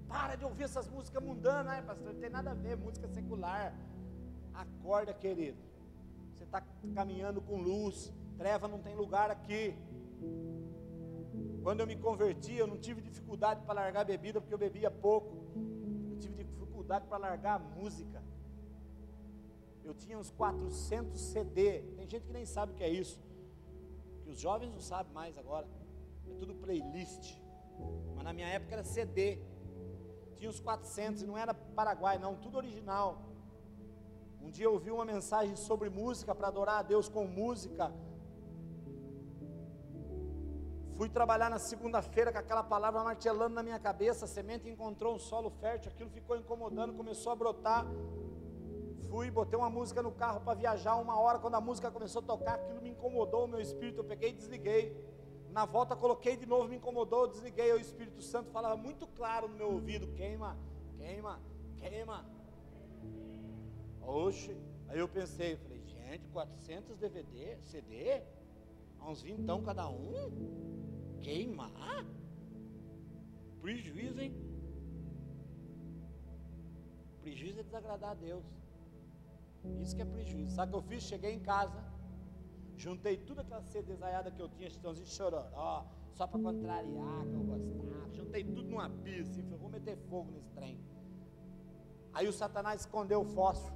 [0.08, 2.12] Para de ouvir essas músicas mundanas, né, pastor?
[2.12, 3.72] Não tem nada a ver, música secular.
[4.52, 5.58] Acorda, querido.
[6.32, 6.60] Você está
[6.92, 8.12] caminhando com luz.
[8.36, 9.76] Treva não tem lugar aqui.
[11.64, 15.34] Quando eu me converti, eu não tive dificuldade para largar bebida, porque eu bebia pouco.
[16.10, 18.22] Eu tive dificuldade para largar a música.
[19.82, 21.80] Eu tinha uns 400 CD.
[21.96, 23.18] Tem gente que nem sabe o que é isso.
[24.22, 25.66] Que os jovens não sabem mais agora.
[26.28, 27.40] É tudo playlist.
[28.14, 29.38] Mas na minha época era CD.
[30.36, 33.22] Tinha uns 400 e não era Paraguai, não, tudo original.
[34.42, 37.90] Um dia eu ouvi uma mensagem sobre música para adorar a Deus com música.
[40.96, 44.26] Fui trabalhar na segunda-feira com aquela palavra martelando na minha cabeça.
[44.26, 47.84] A semente encontrou um solo fértil, aquilo ficou incomodando, começou a brotar.
[49.08, 51.40] Fui, botei uma música no carro para viajar uma hora.
[51.40, 54.00] Quando a música começou a tocar, aquilo me incomodou o meu espírito.
[54.00, 55.14] Eu peguei e desliguei.
[55.50, 57.72] Na volta, coloquei de novo, me incomodou, desliguei.
[57.72, 60.56] O Espírito Santo falava muito claro no meu ouvido: queima,
[60.96, 61.40] queima,
[61.76, 62.24] queima.
[64.00, 64.56] Oxe,
[64.88, 68.22] aí eu pensei, falei, gente, 400 DVD, CD,
[69.10, 70.64] uns 20 então cada um?
[71.24, 72.04] queimar?
[73.62, 74.32] Prejuízo, hein?
[77.22, 78.44] Prejuízo é desagradar a Deus.
[79.82, 80.54] Isso que é prejuízo.
[80.54, 81.02] Sabe o que eu fiz?
[81.04, 81.82] Cheguei em casa,
[82.76, 88.12] juntei tudo aquela cedezaiada que eu tinha, chitãozinho chororó, só para contrariar, que eu gostava.
[88.12, 90.78] Juntei tudo numa pia, assim, falei, vou meter fogo nesse trem.
[92.12, 93.74] Aí o Satanás escondeu o fósforo.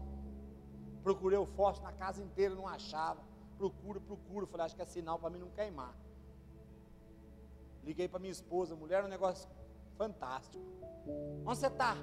[1.02, 3.22] Procurei o fósforo na casa inteira, não achava.
[3.58, 4.46] Procuro, procuro.
[4.46, 5.94] Falei, acho que é sinal para mim não queimar.
[7.84, 9.48] Liguei para minha esposa, mulher, um negócio
[9.96, 10.62] fantástico.
[11.44, 11.96] Onde você está?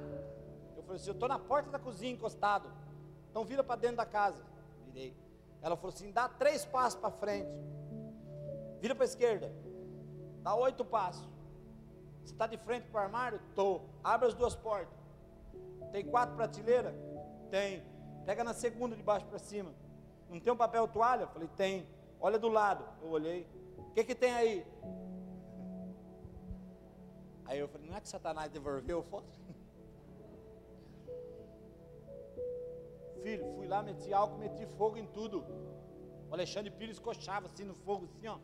[0.75, 2.69] Eu falei assim, eu estou na porta da cozinha encostado.
[3.31, 4.43] Então vira para dentro da casa.
[4.85, 5.15] Virei.
[5.61, 7.49] Ela falou assim, dá três passos para frente.
[8.81, 9.51] Vira para a esquerda.
[10.43, 11.27] Dá oito passos.
[12.23, 13.39] Você está de frente para o armário?
[13.49, 13.89] Estou.
[14.03, 14.97] Abre as duas portas.
[15.91, 16.93] Tem quatro prateleiras?
[17.49, 17.83] Tem.
[18.25, 19.71] Pega na segunda de baixo para cima.
[20.29, 21.27] Não tem um papel toalha?
[21.27, 21.87] Falei, tem.
[22.19, 22.85] Olha do lado.
[23.01, 23.47] Eu olhei.
[23.77, 24.65] O que, que tem aí?
[27.45, 29.39] Aí eu falei, não é que Satanás devolveu o fósforo?
[33.21, 35.45] Filho, fui lá, meti álcool, meti fogo em tudo.
[36.29, 38.37] O Alexandre Pires coxava assim no fogo, assim, ó.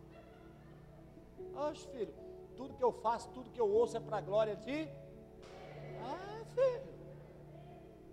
[1.68, 2.14] Oxe, filho,
[2.56, 4.88] tudo que eu faço, tudo que eu ouço é para a glória de.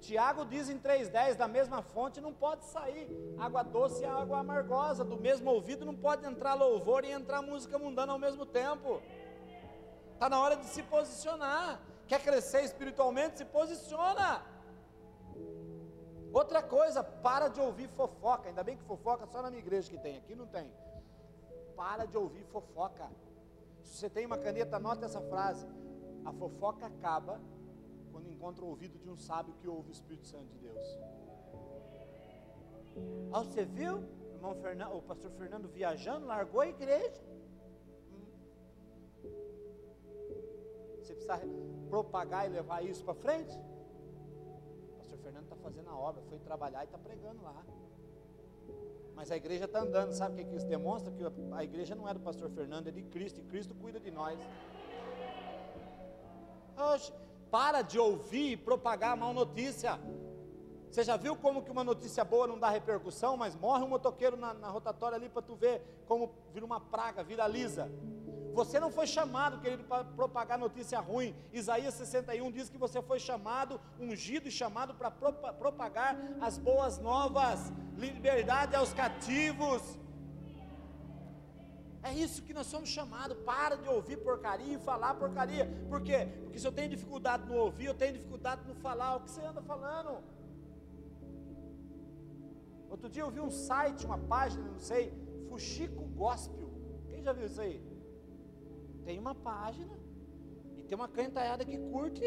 [0.08, 3.06] Tiago diz em 3,10: da mesma fonte não pode sair
[3.38, 7.78] água doce e água amargosa, do mesmo ouvido não pode entrar louvor e entrar música
[7.78, 9.02] mundana ao mesmo tempo.
[10.14, 11.78] Está na hora de se posicionar.
[12.06, 13.36] Quer crescer espiritualmente?
[13.36, 14.42] Se posiciona.
[16.32, 18.48] Outra coisa, para de ouvir fofoca.
[18.48, 20.72] Ainda bem que fofoca só na minha igreja que tem, aqui não tem.
[21.76, 23.06] Para de ouvir fofoca.
[23.82, 25.66] Se você tem uma caneta, anota essa frase.
[26.24, 27.38] A fofoca acaba
[28.18, 30.98] quando encontra o ouvido de um sábio que ouve o Espírito Santo de Deus.
[33.32, 33.98] Ah, você viu?
[33.98, 37.22] O, irmão Fernando, o pastor Fernando viajando, largou a igreja.
[40.98, 41.40] Você precisa
[41.88, 43.56] propagar e levar isso para frente?
[43.56, 47.64] O pastor Fernando está fazendo a obra, foi trabalhar e está pregando lá.
[49.14, 51.12] Mas a igreja está andando, sabe o que, que isso demonstra?
[51.12, 54.10] Que a igreja não é do pastor Fernando, é de Cristo, e Cristo cuida de
[54.10, 54.40] nós.
[56.76, 57.12] Oxe,
[57.50, 59.98] para de ouvir e propagar a mal notícia.
[60.90, 64.36] Você já viu como que uma notícia boa não dá repercussão, mas morre um motoqueiro
[64.36, 67.90] na, na rotatória ali para tu ver como vira uma praga, viraliza.
[68.54, 71.34] Você não foi chamado, querido, para propagar notícia ruim.
[71.52, 77.72] Isaías 61 diz que você foi chamado, ungido e chamado para propagar as boas novas,
[77.96, 79.98] liberdade aos cativos.
[82.08, 83.36] É isso que nós somos chamados.
[83.50, 85.64] Para de ouvir porcaria e falar porcaria.
[85.90, 86.20] Por quê?
[86.42, 89.16] Porque se eu tenho dificuldade no ouvir, eu tenho dificuldade no falar.
[89.16, 90.12] O que você anda falando?
[92.94, 95.04] Outro dia eu vi um site, uma página, não sei,
[95.48, 96.70] Fuxico Gospel.
[97.08, 97.76] Quem já viu isso aí?
[99.04, 99.94] Tem uma página
[100.78, 102.26] e tem uma cantalhada que curte.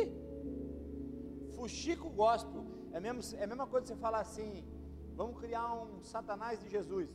[1.55, 2.63] Fuxico Gospel.
[2.91, 4.63] É, mesmo, é a mesma coisa você falar assim:
[5.15, 7.09] vamos criar um Satanás de Jesus.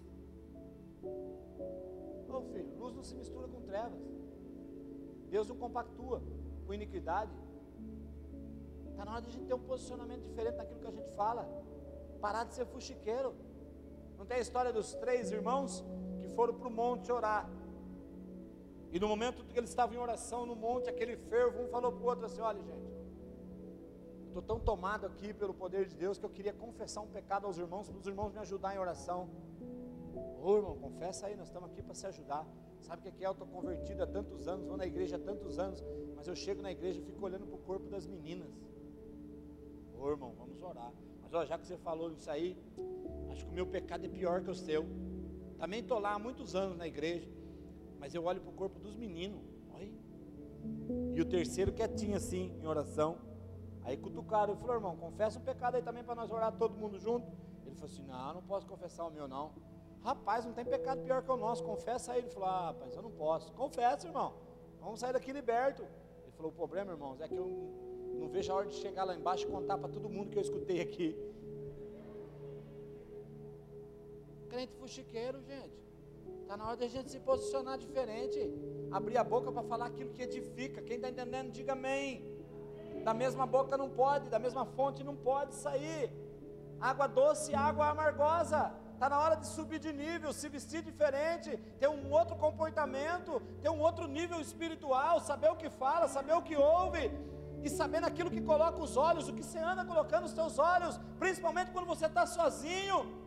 [2.37, 3.99] Oh, filho, luz não se mistura com trevas.
[5.31, 6.23] Deus não compactua
[6.67, 7.33] com iniquidade.
[8.91, 11.49] Está na hora de a gente ter um posicionamento diferente daquilo que a gente fala.
[12.21, 13.35] Parar de ser fuxiqueiro.
[14.19, 15.83] Não tem a história dos três irmãos
[16.21, 17.49] que foram para o monte orar.
[18.93, 22.05] E no momento que eles estavam em oração no monte, aquele fervo, um falou para
[22.05, 22.87] o outro assim: olha, gente,
[24.29, 27.57] estou tão tomado aqui pelo poder de Deus que eu queria confessar um pecado aos
[27.57, 29.29] irmãos, para os irmãos me ajudar em oração.
[30.43, 32.47] Ô irmão, confessa aí, nós estamos aqui para se ajudar.
[32.81, 33.27] Sabe o que é?
[33.27, 36.63] Eu estou convertido há tantos anos, vou na igreja há tantos anos, mas eu chego
[36.63, 38.49] na igreja e fico olhando para o corpo das meninas.
[39.99, 40.93] Ô irmão, vamos orar.
[41.23, 42.57] Mas ó, já que você falou isso aí,
[43.33, 44.87] acho que o meu pecado é pior que o seu.
[45.59, 47.29] Também estou lá há muitos anos na igreja,
[47.99, 49.43] mas eu olho para o corpo dos meninos.
[49.75, 49.91] Olha.
[51.15, 53.19] E o terceiro quietinho assim, em oração.
[53.83, 56.99] Aí cutucaram, ele falou, irmão, confessa um pecado aí também para nós orar todo mundo
[56.99, 57.27] junto.
[57.65, 59.53] Ele falou assim, não, não posso confessar o meu não.
[60.03, 62.21] Rapaz, não tem pecado pior que o nosso, confessa aí.
[62.21, 63.53] Ele falou, ah, rapaz, eu não posso.
[63.53, 64.35] Confessa, irmão.
[64.81, 65.83] Vamos sair daqui liberto.
[65.83, 67.47] Ele falou, o problema, irmãos, é que eu
[68.15, 70.43] não vejo a hora de chegar lá embaixo e contar para todo mundo que eu
[70.43, 71.17] escutei aqui.
[74.49, 75.87] Crente fuxiqueiro, gente.
[76.43, 78.39] Está na hora de a gente se posicionar diferente.
[78.91, 80.81] Abrir a boca para falar aquilo que edifica.
[80.81, 82.25] Quem está entendendo, diga amém.
[83.05, 86.11] Da mesma boca não pode, da mesma fonte não pode sair.
[86.81, 88.73] Água doce, água amargosa.
[88.97, 93.69] Está na hora de subir de nível, se vestir diferente, ter um outro comportamento, ter
[93.69, 97.05] um outro nível espiritual, saber o que fala, saber o que ouve,
[97.63, 100.99] e saber naquilo que coloca os olhos, o que você anda colocando os seus olhos,
[101.19, 103.26] principalmente quando você está sozinho.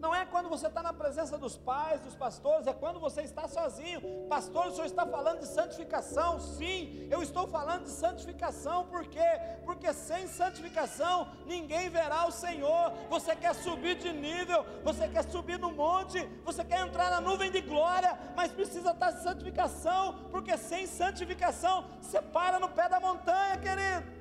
[0.00, 3.46] Não é quando você está na presença dos pais, dos pastores, é quando você está
[3.46, 4.00] sozinho.
[4.30, 6.40] Pastor, o senhor está falando de santificação?
[6.40, 9.30] Sim, eu estou falando de santificação, por quê?
[9.62, 12.92] Porque sem santificação ninguém verá o Senhor.
[13.10, 17.50] Você quer subir de nível, você quer subir no monte, você quer entrar na nuvem
[17.50, 22.98] de glória, mas precisa estar em santificação, porque sem santificação você para no pé da
[22.98, 24.20] montanha, querido.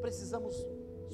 [0.00, 0.54] Precisamos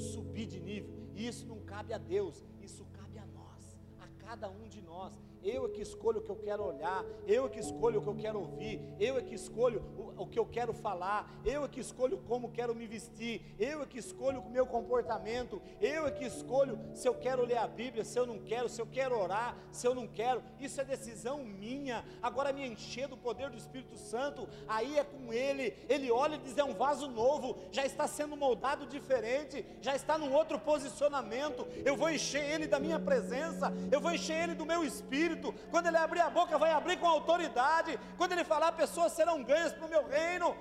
[0.00, 0.90] subir de nível.
[1.14, 5.18] E isso não cabe a Deus, isso cabe a nós, a cada um de nós
[5.44, 8.08] eu é que escolho o que eu quero olhar, eu é que escolho o que
[8.08, 11.68] eu quero ouvir, eu é que escolho o, o que eu quero falar, eu é
[11.68, 16.10] que escolho como quero me vestir, eu é que escolho o meu comportamento, eu é
[16.10, 19.18] que escolho se eu quero ler a Bíblia, se eu não quero, se eu quero
[19.18, 22.04] orar, se eu não quero, isso é decisão minha.
[22.22, 26.38] Agora me encher do poder do Espírito Santo, aí é com Ele, Ele olha e
[26.38, 31.66] diz: é um vaso novo, já está sendo moldado diferente, já está num outro posicionamento.
[31.84, 35.54] Eu vou encher Ele da minha presença, eu vou encher Ele do meu espírito Espírito.
[35.70, 37.98] Quando ele abrir a boca, vai abrir com autoridade.
[38.16, 40.56] Quando ele falar, pessoas serão ganhas para o meu reino.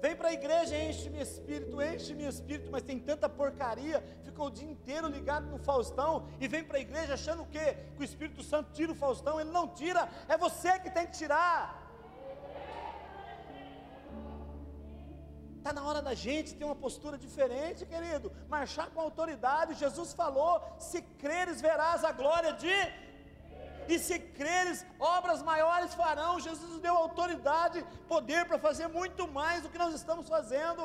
[0.00, 4.70] Vem para a igreja, enche-me espírito, enche-me espírito, mas tem tanta porcaria, ficou o dia
[4.70, 7.76] inteiro ligado no Faustão e vem para a igreja achando o quê?
[7.96, 11.12] Que o Espírito Santo tira o Faustão, ele não tira, é você que tem que
[11.12, 11.85] tirar.
[15.66, 18.26] Está na hora da gente ter uma postura diferente, querido.
[18.48, 19.74] Marchar com autoridade.
[19.84, 22.76] Jesus falou: se creres, verás a glória de.
[23.92, 26.38] E se creres, obras maiores farão.
[26.38, 30.84] Jesus deu autoridade, poder para fazer muito mais do que nós estamos fazendo.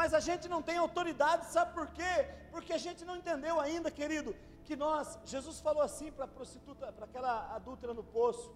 [0.00, 2.14] Mas a gente não tem autoridade, sabe por quê?
[2.52, 6.92] Porque a gente não entendeu ainda, querido, que nós, Jesus falou assim para a prostituta,
[6.92, 8.48] para aquela adúltera no poço: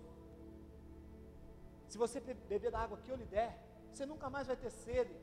[1.89, 5.15] se você beber da água que eu lhe der, você nunca mais vai ter sede.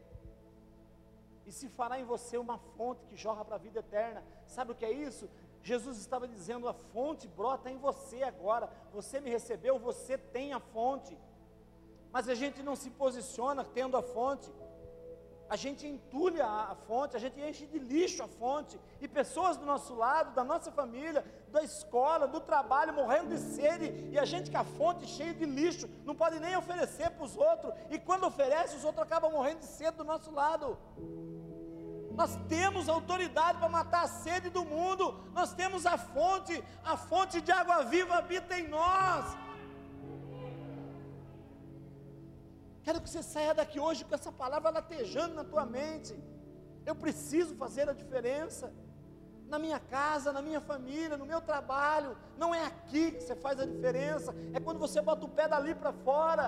[1.46, 4.24] E se fará em você uma fonte que jorra para a vida eterna.
[4.46, 5.30] Sabe o que é isso?
[5.64, 8.70] Jesus estava dizendo: a fonte brota em você agora.
[8.92, 11.18] Você me recebeu, você tem a fonte.
[12.12, 14.52] Mas a gente não se posiciona tendo a fonte
[15.50, 19.66] a gente entulha a, fonte, a gente enche de lixo a fonte, e pessoas do
[19.66, 21.26] nosso lado, da nossa família,
[21.58, 25.46] da escola, do trabalho, morrendo de sede, e a gente com a fonte cheia de
[25.46, 29.62] lixo, não pode nem oferecer para os outros, e quando oferece, os outros acabam morrendo
[29.66, 30.78] de sede do nosso lado.
[32.20, 35.06] Nós temos autoridade para matar a sede do mundo.
[35.34, 39.26] Nós temos a fonte, a fonte de água viva habita em nós.
[42.86, 46.14] Quero que você saia daqui hoje com essa palavra latejando na tua mente.
[46.88, 48.74] Eu preciso fazer a diferença
[49.48, 52.18] na minha casa, na minha família, no meu trabalho.
[52.38, 55.74] Não é aqui que você faz a diferença, é quando você bota o pé dali
[55.74, 56.46] para fora.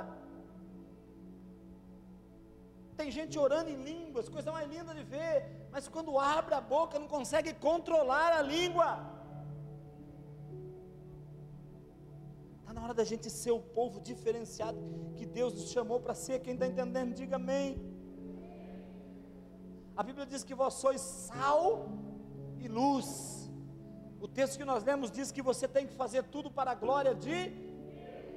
[3.00, 5.36] Tem gente orando em línguas, coisa mais linda de ver,
[5.72, 8.90] mas quando abre a boca não consegue controlar a língua.
[12.60, 14.78] Está na hora da gente ser o povo diferenciado
[15.18, 16.42] que Deus nos chamou para ser.
[16.42, 17.68] Quem está entendendo, diga amém.
[19.96, 21.88] A Bíblia diz que vós sois sal
[22.62, 23.50] e luz.
[24.22, 27.16] O texto que nós lemos diz que você tem que fazer tudo para a glória
[27.16, 27.70] de.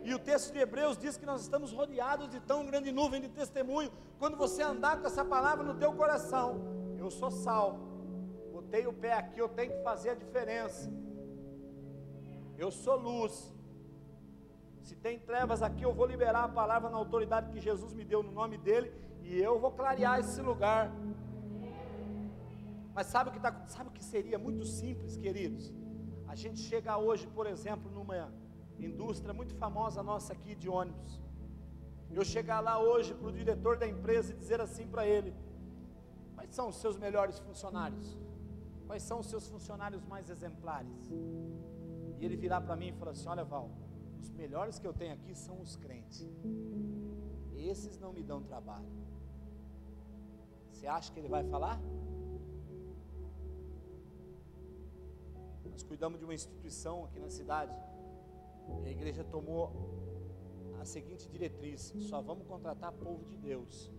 [0.05, 3.29] E o texto de Hebreus diz que nós estamos rodeados de tão grande nuvem de
[3.29, 3.91] testemunho.
[4.19, 6.61] Quando você andar com essa palavra no teu coração,
[6.99, 7.79] eu sou sal.
[8.53, 10.91] Botei o pé aqui, eu tenho que fazer a diferença.
[12.57, 13.53] Eu sou luz.
[14.83, 18.23] Se tem trevas aqui, eu vou liberar a palavra na autoridade que Jesus me deu
[18.23, 18.93] no nome dele
[19.23, 20.93] e eu vou clarear esse lugar.
[22.95, 25.73] Mas sabe o que tá, sabe o que seria muito simples, queridos?
[26.27, 28.33] A gente chega hoje, por exemplo, numa
[28.79, 31.21] indústria muito famosa nossa aqui de ônibus.
[32.11, 35.35] Eu chegar lá hoje para o diretor da empresa e dizer assim para ele:
[36.35, 38.19] Quais são os seus melhores funcionários?
[38.87, 41.11] Quais são os seus funcionários mais exemplares?
[42.19, 43.71] E ele virar para mim e falar assim: Olha, Val,
[44.21, 46.29] os melhores que eu tenho aqui são os crentes.
[47.55, 48.93] Esses não me dão trabalho.
[50.71, 51.81] Você acha que ele vai falar?
[55.73, 57.75] Nós cuidamos de uma instituição aqui na cidade.
[58.85, 59.73] E a igreja tomou
[60.81, 63.91] a seguinte diretriz: só vamos contratar povo de Deus.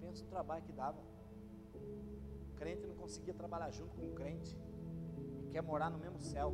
[0.00, 0.98] Pensa no trabalho que dava.
[1.74, 4.58] O crente não conseguia trabalhar junto com o crente.
[5.44, 6.52] E quer morar no mesmo céu.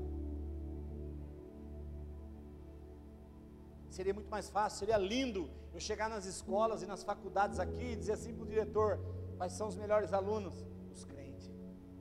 [3.89, 7.97] Seria muito mais fácil, seria lindo eu chegar nas escolas e nas faculdades aqui e
[7.97, 9.01] dizer assim para o diretor:
[9.37, 10.67] quais são os melhores alunos?
[10.93, 11.51] Os crentes.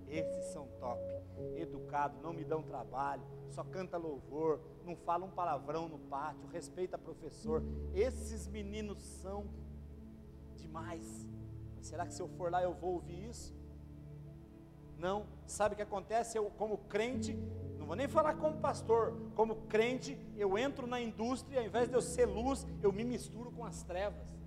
[0.07, 1.01] Esses são top,
[1.55, 6.97] educados, não me dão trabalho, só canta louvor, não fala um palavrão no pátio, respeita
[6.97, 7.63] professor.
[7.93, 9.47] Esses meninos são
[10.55, 11.27] demais.
[11.81, 13.55] Será que se eu for lá eu vou ouvir isso?
[14.97, 15.25] Não.
[15.47, 16.37] Sabe o que acontece?
[16.37, 17.33] Eu, como crente,
[17.77, 21.95] não vou nem falar como pastor, como crente, eu entro na indústria, ao invés de
[21.95, 24.37] eu ser luz, eu me misturo com as trevas.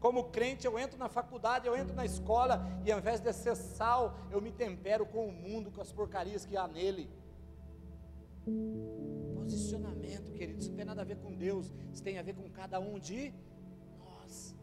[0.00, 3.56] Como crente, eu entro na faculdade, eu entro na escola, e ao invés de ser
[3.56, 7.10] sal, eu me tempero com o mundo, com as porcarias que há nele.
[9.34, 12.48] Posicionamento, querido, isso não tem nada a ver com Deus, isso tem a ver com
[12.50, 13.34] cada um de
[13.98, 14.54] nós.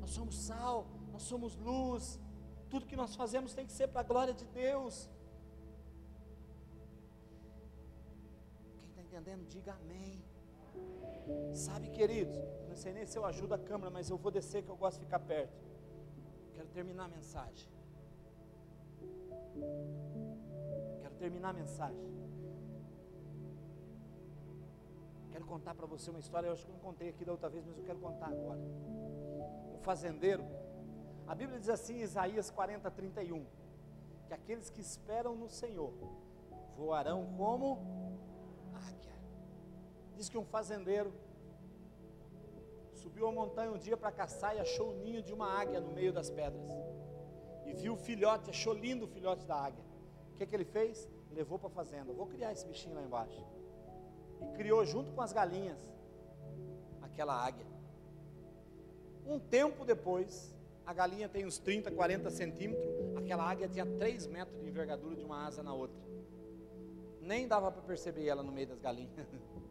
[0.00, 2.20] Nós somos sal, nós somos luz,
[2.68, 5.08] tudo que nós fazemos tem que ser para a glória de Deus.
[8.76, 10.22] Quem está entendendo, diga amém.
[11.52, 12.36] Sabe, queridos,
[12.78, 15.04] sei nem se eu ajudo a câmera, mas eu vou descer que eu gosto de
[15.04, 15.58] ficar perto.
[16.54, 17.68] Quero terminar a mensagem.
[21.02, 22.08] Quero terminar a mensagem.
[25.32, 27.64] Quero contar para você uma história, eu acho que não contei aqui da outra vez,
[27.66, 28.60] mas eu quero contar agora.
[29.74, 30.44] O fazendeiro,
[31.26, 33.44] a Bíblia diz assim, Isaías 40, 31,
[34.26, 35.92] que aqueles que esperam no Senhor
[36.76, 37.78] voarão como
[38.74, 39.16] águia.
[40.16, 41.12] Diz que um fazendeiro
[43.08, 45.90] subiu a montanha um dia para caçar e achou o ninho de uma águia no
[45.90, 46.68] meio das pedras.
[47.64, 49.82] E viu o filhote, achou lindo o filhote da águia.
[50.34, 51.08] O que, que ele fez?
[51.32, 52.12] Levou para a fazenda.
[52.12, 53.42] Vou criar esse bichinho lá embaixo.
[54.42, 55.78] E criou junto com as galinhas
[57.00, 57.66] aquela águia.
[59.26, 60.54] Um tempo depois,
[60.84, 65.24] a galinha tem uns 30, 40 centímetros, aquela águia tinha 3 metros de envergadura de
[65.24, 65.98] uma asa na outra.
[67.22, 69.10] Nem dava para perceber ela no meio das galinhas.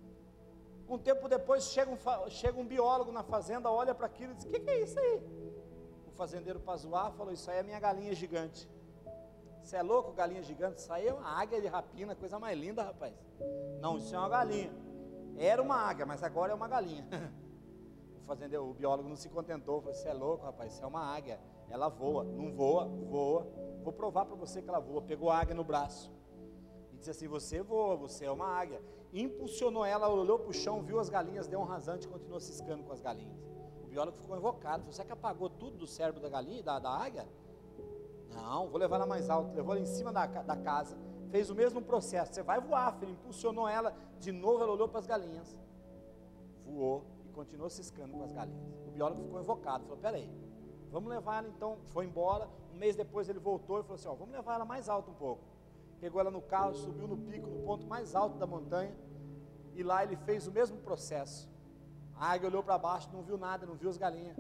[0.90, 4.46] Um tempo depois chega um, chega um biólogo na fazenda, olha para aquilo e diz:
[4.46, 5.22] O que, que, é isso aí?
[6.08, 8.70] O fazendeiro para zoar falou: Isso aí é minha galinha gigante.
[9.62, 10.80] Você é louco, galinha gigante?
[10.80, 13.14] Isso aí é uma águia de rapina, coisa mais linda, rapaz.
[13.82, 14.72] Não, isso é uma galinha.
[15.36, 17.06] Era uma águia, mas agora é uma galinha.
[18.20, 20.74] O fazendeiro, o biólogo não se contentou, falou: Você é louco, rapaz?
[20.74, 21.40] Isso é uma águia.
[21.70, 23.48] Ela voa, não voa, voa.
[23.84, 25.02] Vou provar para você que ela voa.
[25.02, 26.12] Pegou a águia no braço
[26.94, 28.82] e disse assim: Você voa, você é uma águia
[29.14, 32.84] impulsionou ela, olhou para o chão, viu as galinhas, deu um rasante e continuou ciscando
[32.84, 33.38] com as galinhas.
[33.84, 36.90] O biólogo ficou invocado, falou, será que apagou tudo do cérebro da galinha, da, da
[36.90, 37.28] águia?
[38.34, 40.98] Não, vou levar ela mais alto, levou ela em cima da, da casa,
[41.30, 45.00] fez o mesmo processo, você vai voar, filho, impulsionou ela, de novo ela olhou para
[45.00, 45.58] as galinhas,
[46.66, 48.68] voou e continuou ciscando com as galinhas.
[48.88, 50.30] O biólogo ficou invocado, falou, peraí,
[50.92, 51.78] Vamos levar ela então.
[51.88, 52.50] Foi embora.
[52.74, 55.16] Um mês depois ele voltou e falou assim: ó, vamos levar ela mais alto um
[55.16, 55.44] pouco.
[56.00, 58.96] Pegou ela no carro, subiu no pico, no ponto mais alto da montanha.
[59.74, 61.50] E lá ele fez o mesmo processo.
[62.16, 64.38] A águia olhou para baixo, não viu nada, não viu as galinhas.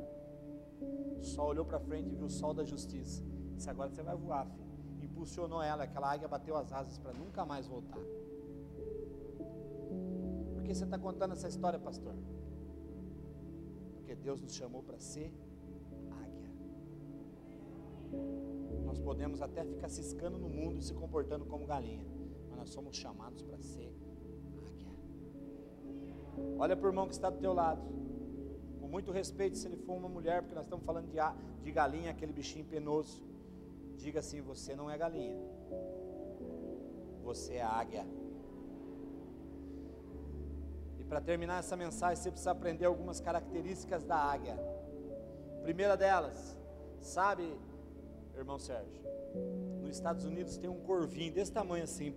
[1.22, 3.24] Só olhou para frente e viu o sol da justiça.
[3.55, 4.68] Disse: agora você vai voar, filho.
[5.03, 7.99] Impulsionou ela, aquela águia bateu as asas para nunca mais voltar.
[10.53, 12.16] Por que você está contando essa história, pastor?
[13.95, 15.34] Porque Deus nos chamou para ser
[18.86, 22.05] Nós podemos até ficar ciscando no mundo e se comportando como galinha,
[22.49, 23.93] mas nós somos chamados para ser
[24.65, 24.91] águia.
[26.57, 27.82] Olha para o irmão que está do teu lado,
[28.80, 31.18] com muito respeito, se ele for uma mulher, porque nós estamos falando de,
[31.63, 33.22] de galinha, aquele bichinho penoso.
[33.97, 35.38] Diga assim: você não é galinha,
[37.24, 38.05] você é águia.
[40.99, 44.57] E para terminar essa mensagem, você precisa aprender algumas características da águia.
[45.63, 46.57] Primeira delas,
[47.01, 47.43] sabe
[48.40, 49.02] irmão Sérgio.
[49.82, 52.16] Nos Estados Unidos tem um corvinho desse tamanho assim.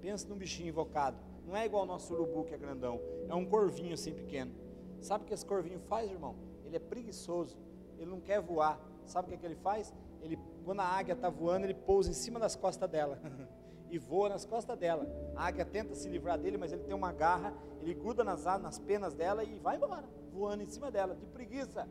[0.00, 1.16] Pensa num bichinho invocado.
[1.46, 3.00] Não é igual ao nosso urubu que é grandão.
[3.28, 4.52] É um corvinho assim pequeno.
[5.00, 6.34] Sabe o que esse corvinho faz, irmão?
[6.64, 7.56] Ele é preguiçoso.
[7.98, 8.80] Ele não quer voar.
[9.04, 9.92] Sabe o que, é que ele faz?
[10.22, 13.20] Ele, quando a águia está voando, ele pousa em cima das costas dela.
[13.90, 15.06] e voa nas costas dela.
[15.36, 18.78] A águia tenta se livrar dele, mas ele tem uma garra, ele gruda nas, nas
[18.78, 21.86] penas dela e vai embora, voando em cima dela, de preguiça.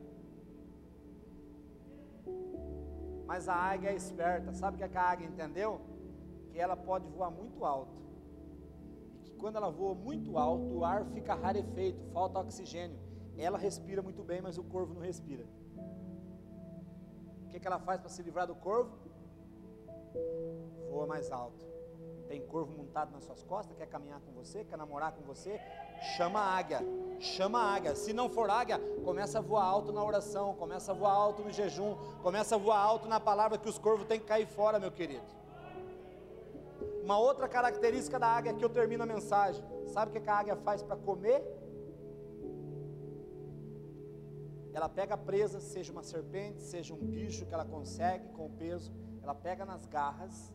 [3.26, 4.52] Mas a águia é esperta.
[4.52, 5.80] Sabe o que a águia entendeu?
[6.50, 7.94] Que ela pode voar muito alto.
[9.16, 12.98] E que quando ela voa muito alto, o ar fica rarefeito, falta oxigênio.
[13.36, 15.44] Ela respira muito bem, mas o corvo não respira.
[17.44, 18.96] O que, que ela faz para se livrar do corvo?
[20.90, 21.64] Voa mais alto.
[22.28, 25.60] Tem corvo montado nas suas costas, quer caminhar com você, quer namorar com você,
[26.00, 26.80] chama a águia,
[27.20, 27.94] chama a águia.
[27.94, 31.50] Se não for águia, começa a voar alto na oração, começa a voar alto no
[31.50, 34.92] jejum, começa a voar alto na palavra que os corvos têm que cair fora, meu
[34.92, 35.24] querido.
[37.02, 39.62] Uma outra característica da águia que eu termino a mensagem.
[39.86, 41.44] Sabe o que a águia faz para comer?
[44.72, 48.92] Ela pega presa, seja uma serpente, seja um bicho que ela consegue com o peso,
[49.22, 50.52] ela pega nas garras.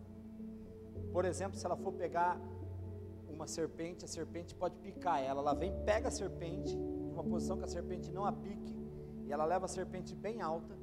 [1.13, 2.37] Por exemplo, se ela for pegar
[3.31, 5.41] uma serpente, a serpente pode picar ela.
[5.41, 8.75] Ela vem, pega a serpente, de uma posição que a serpente não a pique,
[9.25, 10.75] e ela leva a serpente bem alta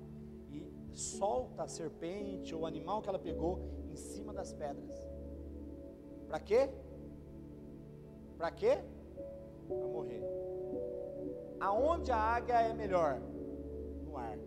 [0.51, 5.07] e solta a serpente ou o animal que ela pegou em cima das pedras.
[6.27, 6.71] Para quê?
[8.37, 8.79] Para quê?
[9.69, 10.23] Para morrer.
[11.61, 13.21] Aonde a águia é melhor?
[14.05, 14.39] No ar.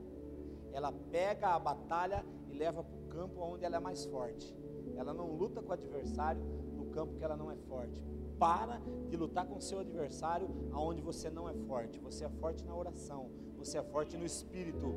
[0.71, 4.55] Ela pega a batalha e leva para o campo onde ela é mais forte.
[4.95, 6.41] Ela não luta com o adversário,
[6.89, 8.01] campo que ela não é forte.
[8.37, 11.99] Para de lutar com seu adversário aonde você não é forte.
[11.99, 14.93] Você é forte na oração, você é forte no espírito.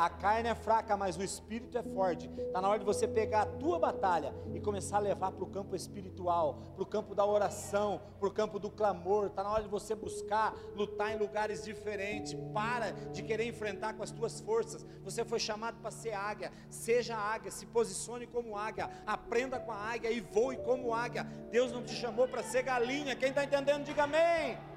[0.00, 2.30] A carne é fraca, mas o espírito é forte.
[2.38, 5.46] Está na hora de você pegar a tua batalha e começar a levar para o
[5.46, 9.26] campo espiritual, para o campo da oração, para o campo do clamor.
[9.26, 12.34] Está na hora de você buscar lutar em lugares diferentes.
[12.54, 14.86] Para de querer enfrentar com as tuas forças.
[15.04, 16.50] Você foi chamado para ser águia.
[16.70, 18.88] Seja águia, se posicione como águia.
[19.06, 21.24] Aprenda com a águia e voe como águia.
[21.50, 23.14] Deus não te chamou para ser galinha.
[23.14, 24.69] Quem está entendendo, diga amém.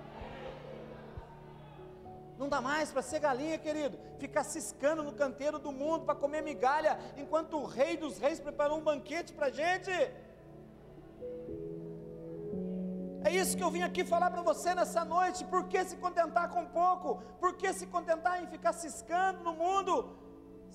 [2.44, 3.98] Não dá mais para ser galinha, querido.
[4.20, 8.80] Ficar ciscando no canteiro do mundo para comer migalha, enquanto o rei dos reis preparou
[8.80, 9.90] um banquete para a gente.
[13.24, 15.46] É isso que eu vim aqui falar para você nessa noite.
[15.46, 17.24] Por que se contentar com pouco?
[17.40, 19.94] Por que se contentar em ficar ciscando no mundo?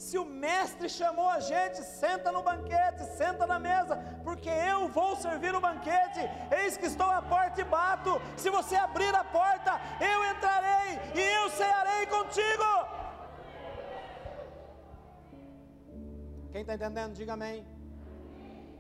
[0.05, 5.17] Se o mestre chamou a gente, senta no banquete, senta na mesa, porque eu vou
[5.17, 6.21] servir o banquete.
[6.57, 8.13] Eis que estou à porta e bato.
[8.37, 12.69] Se você abrir a porta, eu entrarei e eu cearei contigo.
[16.53, 17.67] Quem está entendendo, diga amém.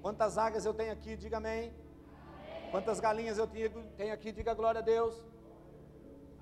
[0.01, 1.75] Quantas águias eu tenho aqui, diga amém.
[2.71, 5.21] Quantas galinhas eu tenho aqui, diga glória a Deus.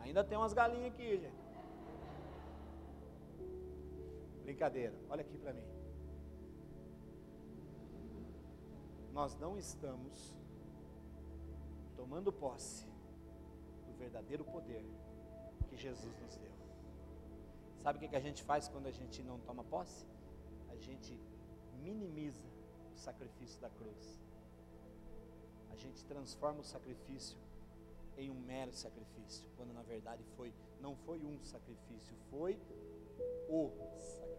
[0.00, 1.45] Ainda tem umas galinhas aqui, gente.
[4.46, 5.66] Brincadeira, olha aqui para mim.
[9.12, 10.36] Nós não estamos
[11.96, 12.86] tomando posse
[13.86, 14.84] do verdadeiro poder
[15.68, 16.52] que Jesus nos deu.
[17.82, 20.06] Sabe o que a gente faz quando a gente não toma posse?
[20.68, 21.20] A gente
[21.82, 22.46] minimiza
[22.94, 24.22] o sacrifício da cruz.
[25.72, 27.36] A gente transforma o sacrifício
[28.16, 32.56] em um mero sacrifício, quando na verdade foi não foi um sacrifício, foi
[33.48, 34.35] o sacrifício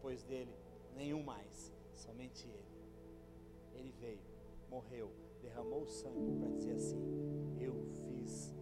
[0.00, 0.56] depois dele,
[0.96, 2.64] nenhum mais, somente ele.
[3.74, 4.22] Ele veio,
[4.70, 6.98] morreu, derramou sangue para dizer assim:
[7.60, 7.74] Eu
[8.08, 8.54] fiz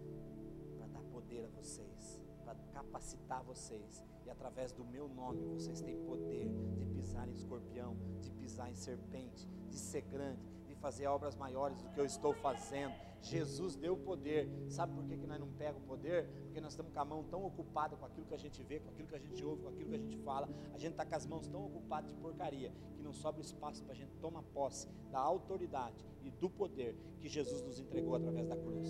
[0.76, 4.02] para dar poder a vocês, para capacitar vocês.
[4.26, 8.74] E através do meu nome vocês têm poder de pisar em escorpião, de pisar em
[8.74, 12.94] serpente, de ser grande, de fazer obras maiores do que eu estou fazendo.
[13.22, 14.48] Jesus deu o poder.
[14.68, 16.28] Sabe por que, que nós não pegamos o poder?
[16.44, 18.90] Porque nós estamos com a mão tão ocupada com aquilo que a gente vê, com
[18.90, 20.48] aquilo que a gente ouve, com aquilo que a gente fala.
[20.72, 23.92] A gente está com as mãos tão ocupadas de porcaria que não sobra espaço para
[23.92, 28.56] a gente tomar posse da autoridade e do poder que Jesus nos entregou através da
[28.56, 28.88] cruz.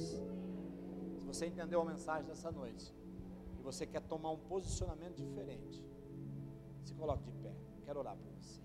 [1.19, 2.95] Se você entendeu a mensagem dessa noite
[3.59, 5.85] e você quer tomar um posicionamento diferente,
[6.85, 7.55] se coloque de pé.
[7.85, 8.61] Quero orar por você.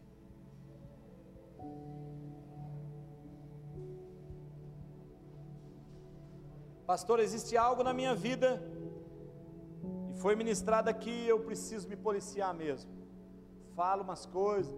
[6.86, 8.62] Pastor, existe algo na minha vida
[10.14, 12.92] e foi ministrado aqui, eu preciso me policiar mesmo.
[13.74, 14.76] Falo umas coisas.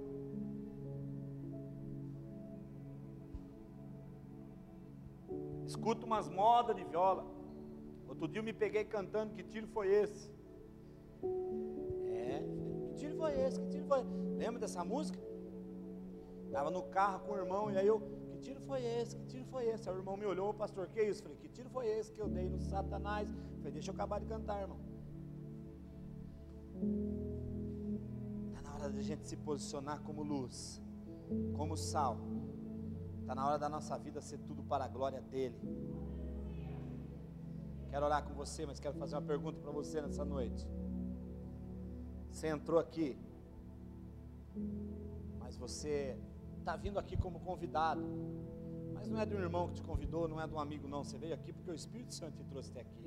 [5.65, 7.25] Escuto umas modas de viola.
[8.07, 10.31] Outro dia eu me peguei cantando, que tiro foi esse?
[12.05, 12.43] É,
[12.89, 13.59] que tiro foi esse?
[13.59, 14.03] Que tiro foi?
[14.37, 15.19] Lembra dessa música?
[16.45, 17.99] Estava no carro com o irmão e aí eu
[18.45, 19.15] tiro foi esse?
[19.17, 19.89] Que tiro foi esse?
[19.89, 21.23] Aí o irmão me olhou, pastor, que isso?
[21.23, 23.27] Falei, que tiro foi esse que eu dei no Satanás?
[23.57, 24.79] Falei, deixa eu acabar de cantar, irmão.
[28.47, 30.81] Está na hora da gente se posicionar como luz,
[31.57, 32.15] como sal.
[33.21, 35.59] Está na hora da nossa vida ser tudo para a glória dele.
[37.89, 40.67] Quero orar com você, mas quero fazer uma pergunta para você nessa noite.
[42.29, 43.17] Você entrou aqui,
[45.39, 46.19] mas você
[46.65, 48.01] está vindo aqui como convidado,
[48.91, 51.03] mas não é de um irmão que te convidou, não é de um amigo, não.
[51.03, 53.05] Você veio aqui porque o Espírito Santo te trouxe até aqui.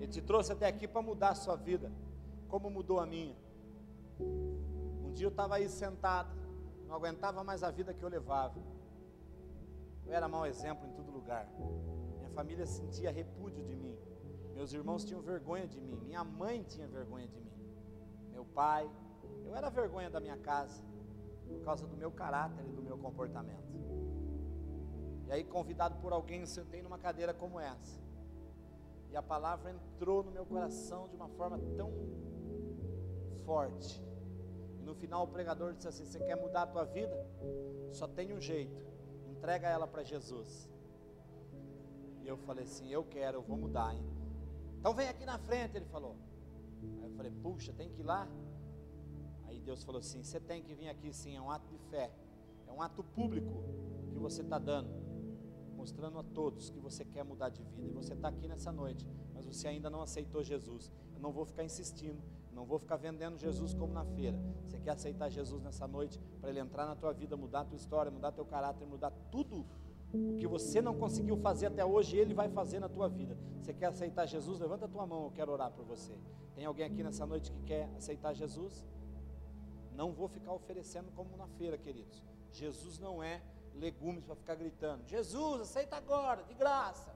[0.00, 1.92] Ele te trouxe até aqui para mudar a sua vida,
[2.48, 3.36] como mudou a minha.
[5.04, 6.34] Um dia eu estava aí sentado,
[6.86, 8.58] não aguentava mais a vida que eu levava.
[10.06, 11.46] Eu era mau exemplo em todo lugar.
[12.16, 13.94] Minha família sentia repúdio de mim.
[14.54, 16.00] Meus irmãos tinham vergonha de mim.
[16.06, 17.52] Minha mãe tinha vergonha de mim.
[18.30, 18.90] Meu pai.
[19.44, 20.82] Eu era vergonha da minha casa
[21.52, 23.72] por causa do meu caráter e do meu comportamento.
[25.26, 28.00] E aí, convidado por alguém, eu sentei numa cadeira como essa.
[29.10, 31.90] E a palavra entrou no meu coração de uma forma tão
[33.44, 34.02] forte.
[34.80, 37.26] E no final o pregador disse assim: Você quer mudar a tua vida?
[37.92, 38.82] Só tem um jeito.
[39.30, 40.68] Entrega ela para Jesus.
[42.22, 44.02] E eu falei assim: Eu quero, eu vou mudar, hein?
[44.78, 46.16] Então vem aqui na frente, ele falou.
[47.00, 48.26] Aí eu falei: Puxa, tem que ir lá?
[49.62, 52.10] Deus falou assim: você tem que vir aqui sim, é um ato de fé,
[52.66, 53.62] é um ato público
[54.10, 54.90] que você está dando,
[55.74, 57.86] mostrando a todos que você quer mudar de vida.
[57.88, 60.92] E você está aqui nessa noite, mas você ainda não aceitou Jesus.
[61.14, 64.38] Eu não vou ficar insistindo, não vou ficar vendendo Jesus como na feira.
[64.64, 67.76] Você quer aceitar Jesus nessa noite para Ele entrar na tua vida, mudar a tua
[67.76, 69.66] história, mudar teu caráter, mudar tudo
[70.12, 73.36] o que você não conseguiu fazer até hoje, Ele vai fazer na tua vida.
[73.60, 74.60] Você quer aceitar Jesus?
[74.60, 76.12] Levanta a tua mão, eu quero orar por você.
[76.54, 78.84] Tem alguém aqui nessa noite que quer aceitar Jesus?
[79.94, 82.22] Não vou ficar oferecendo como na feira, queridos.
[82.52, 83.40] Jesus não é
[83.74, 85.06] legumes para ficar gritando.
[85.06, 87.11] Jesus, aceita agora, de graça.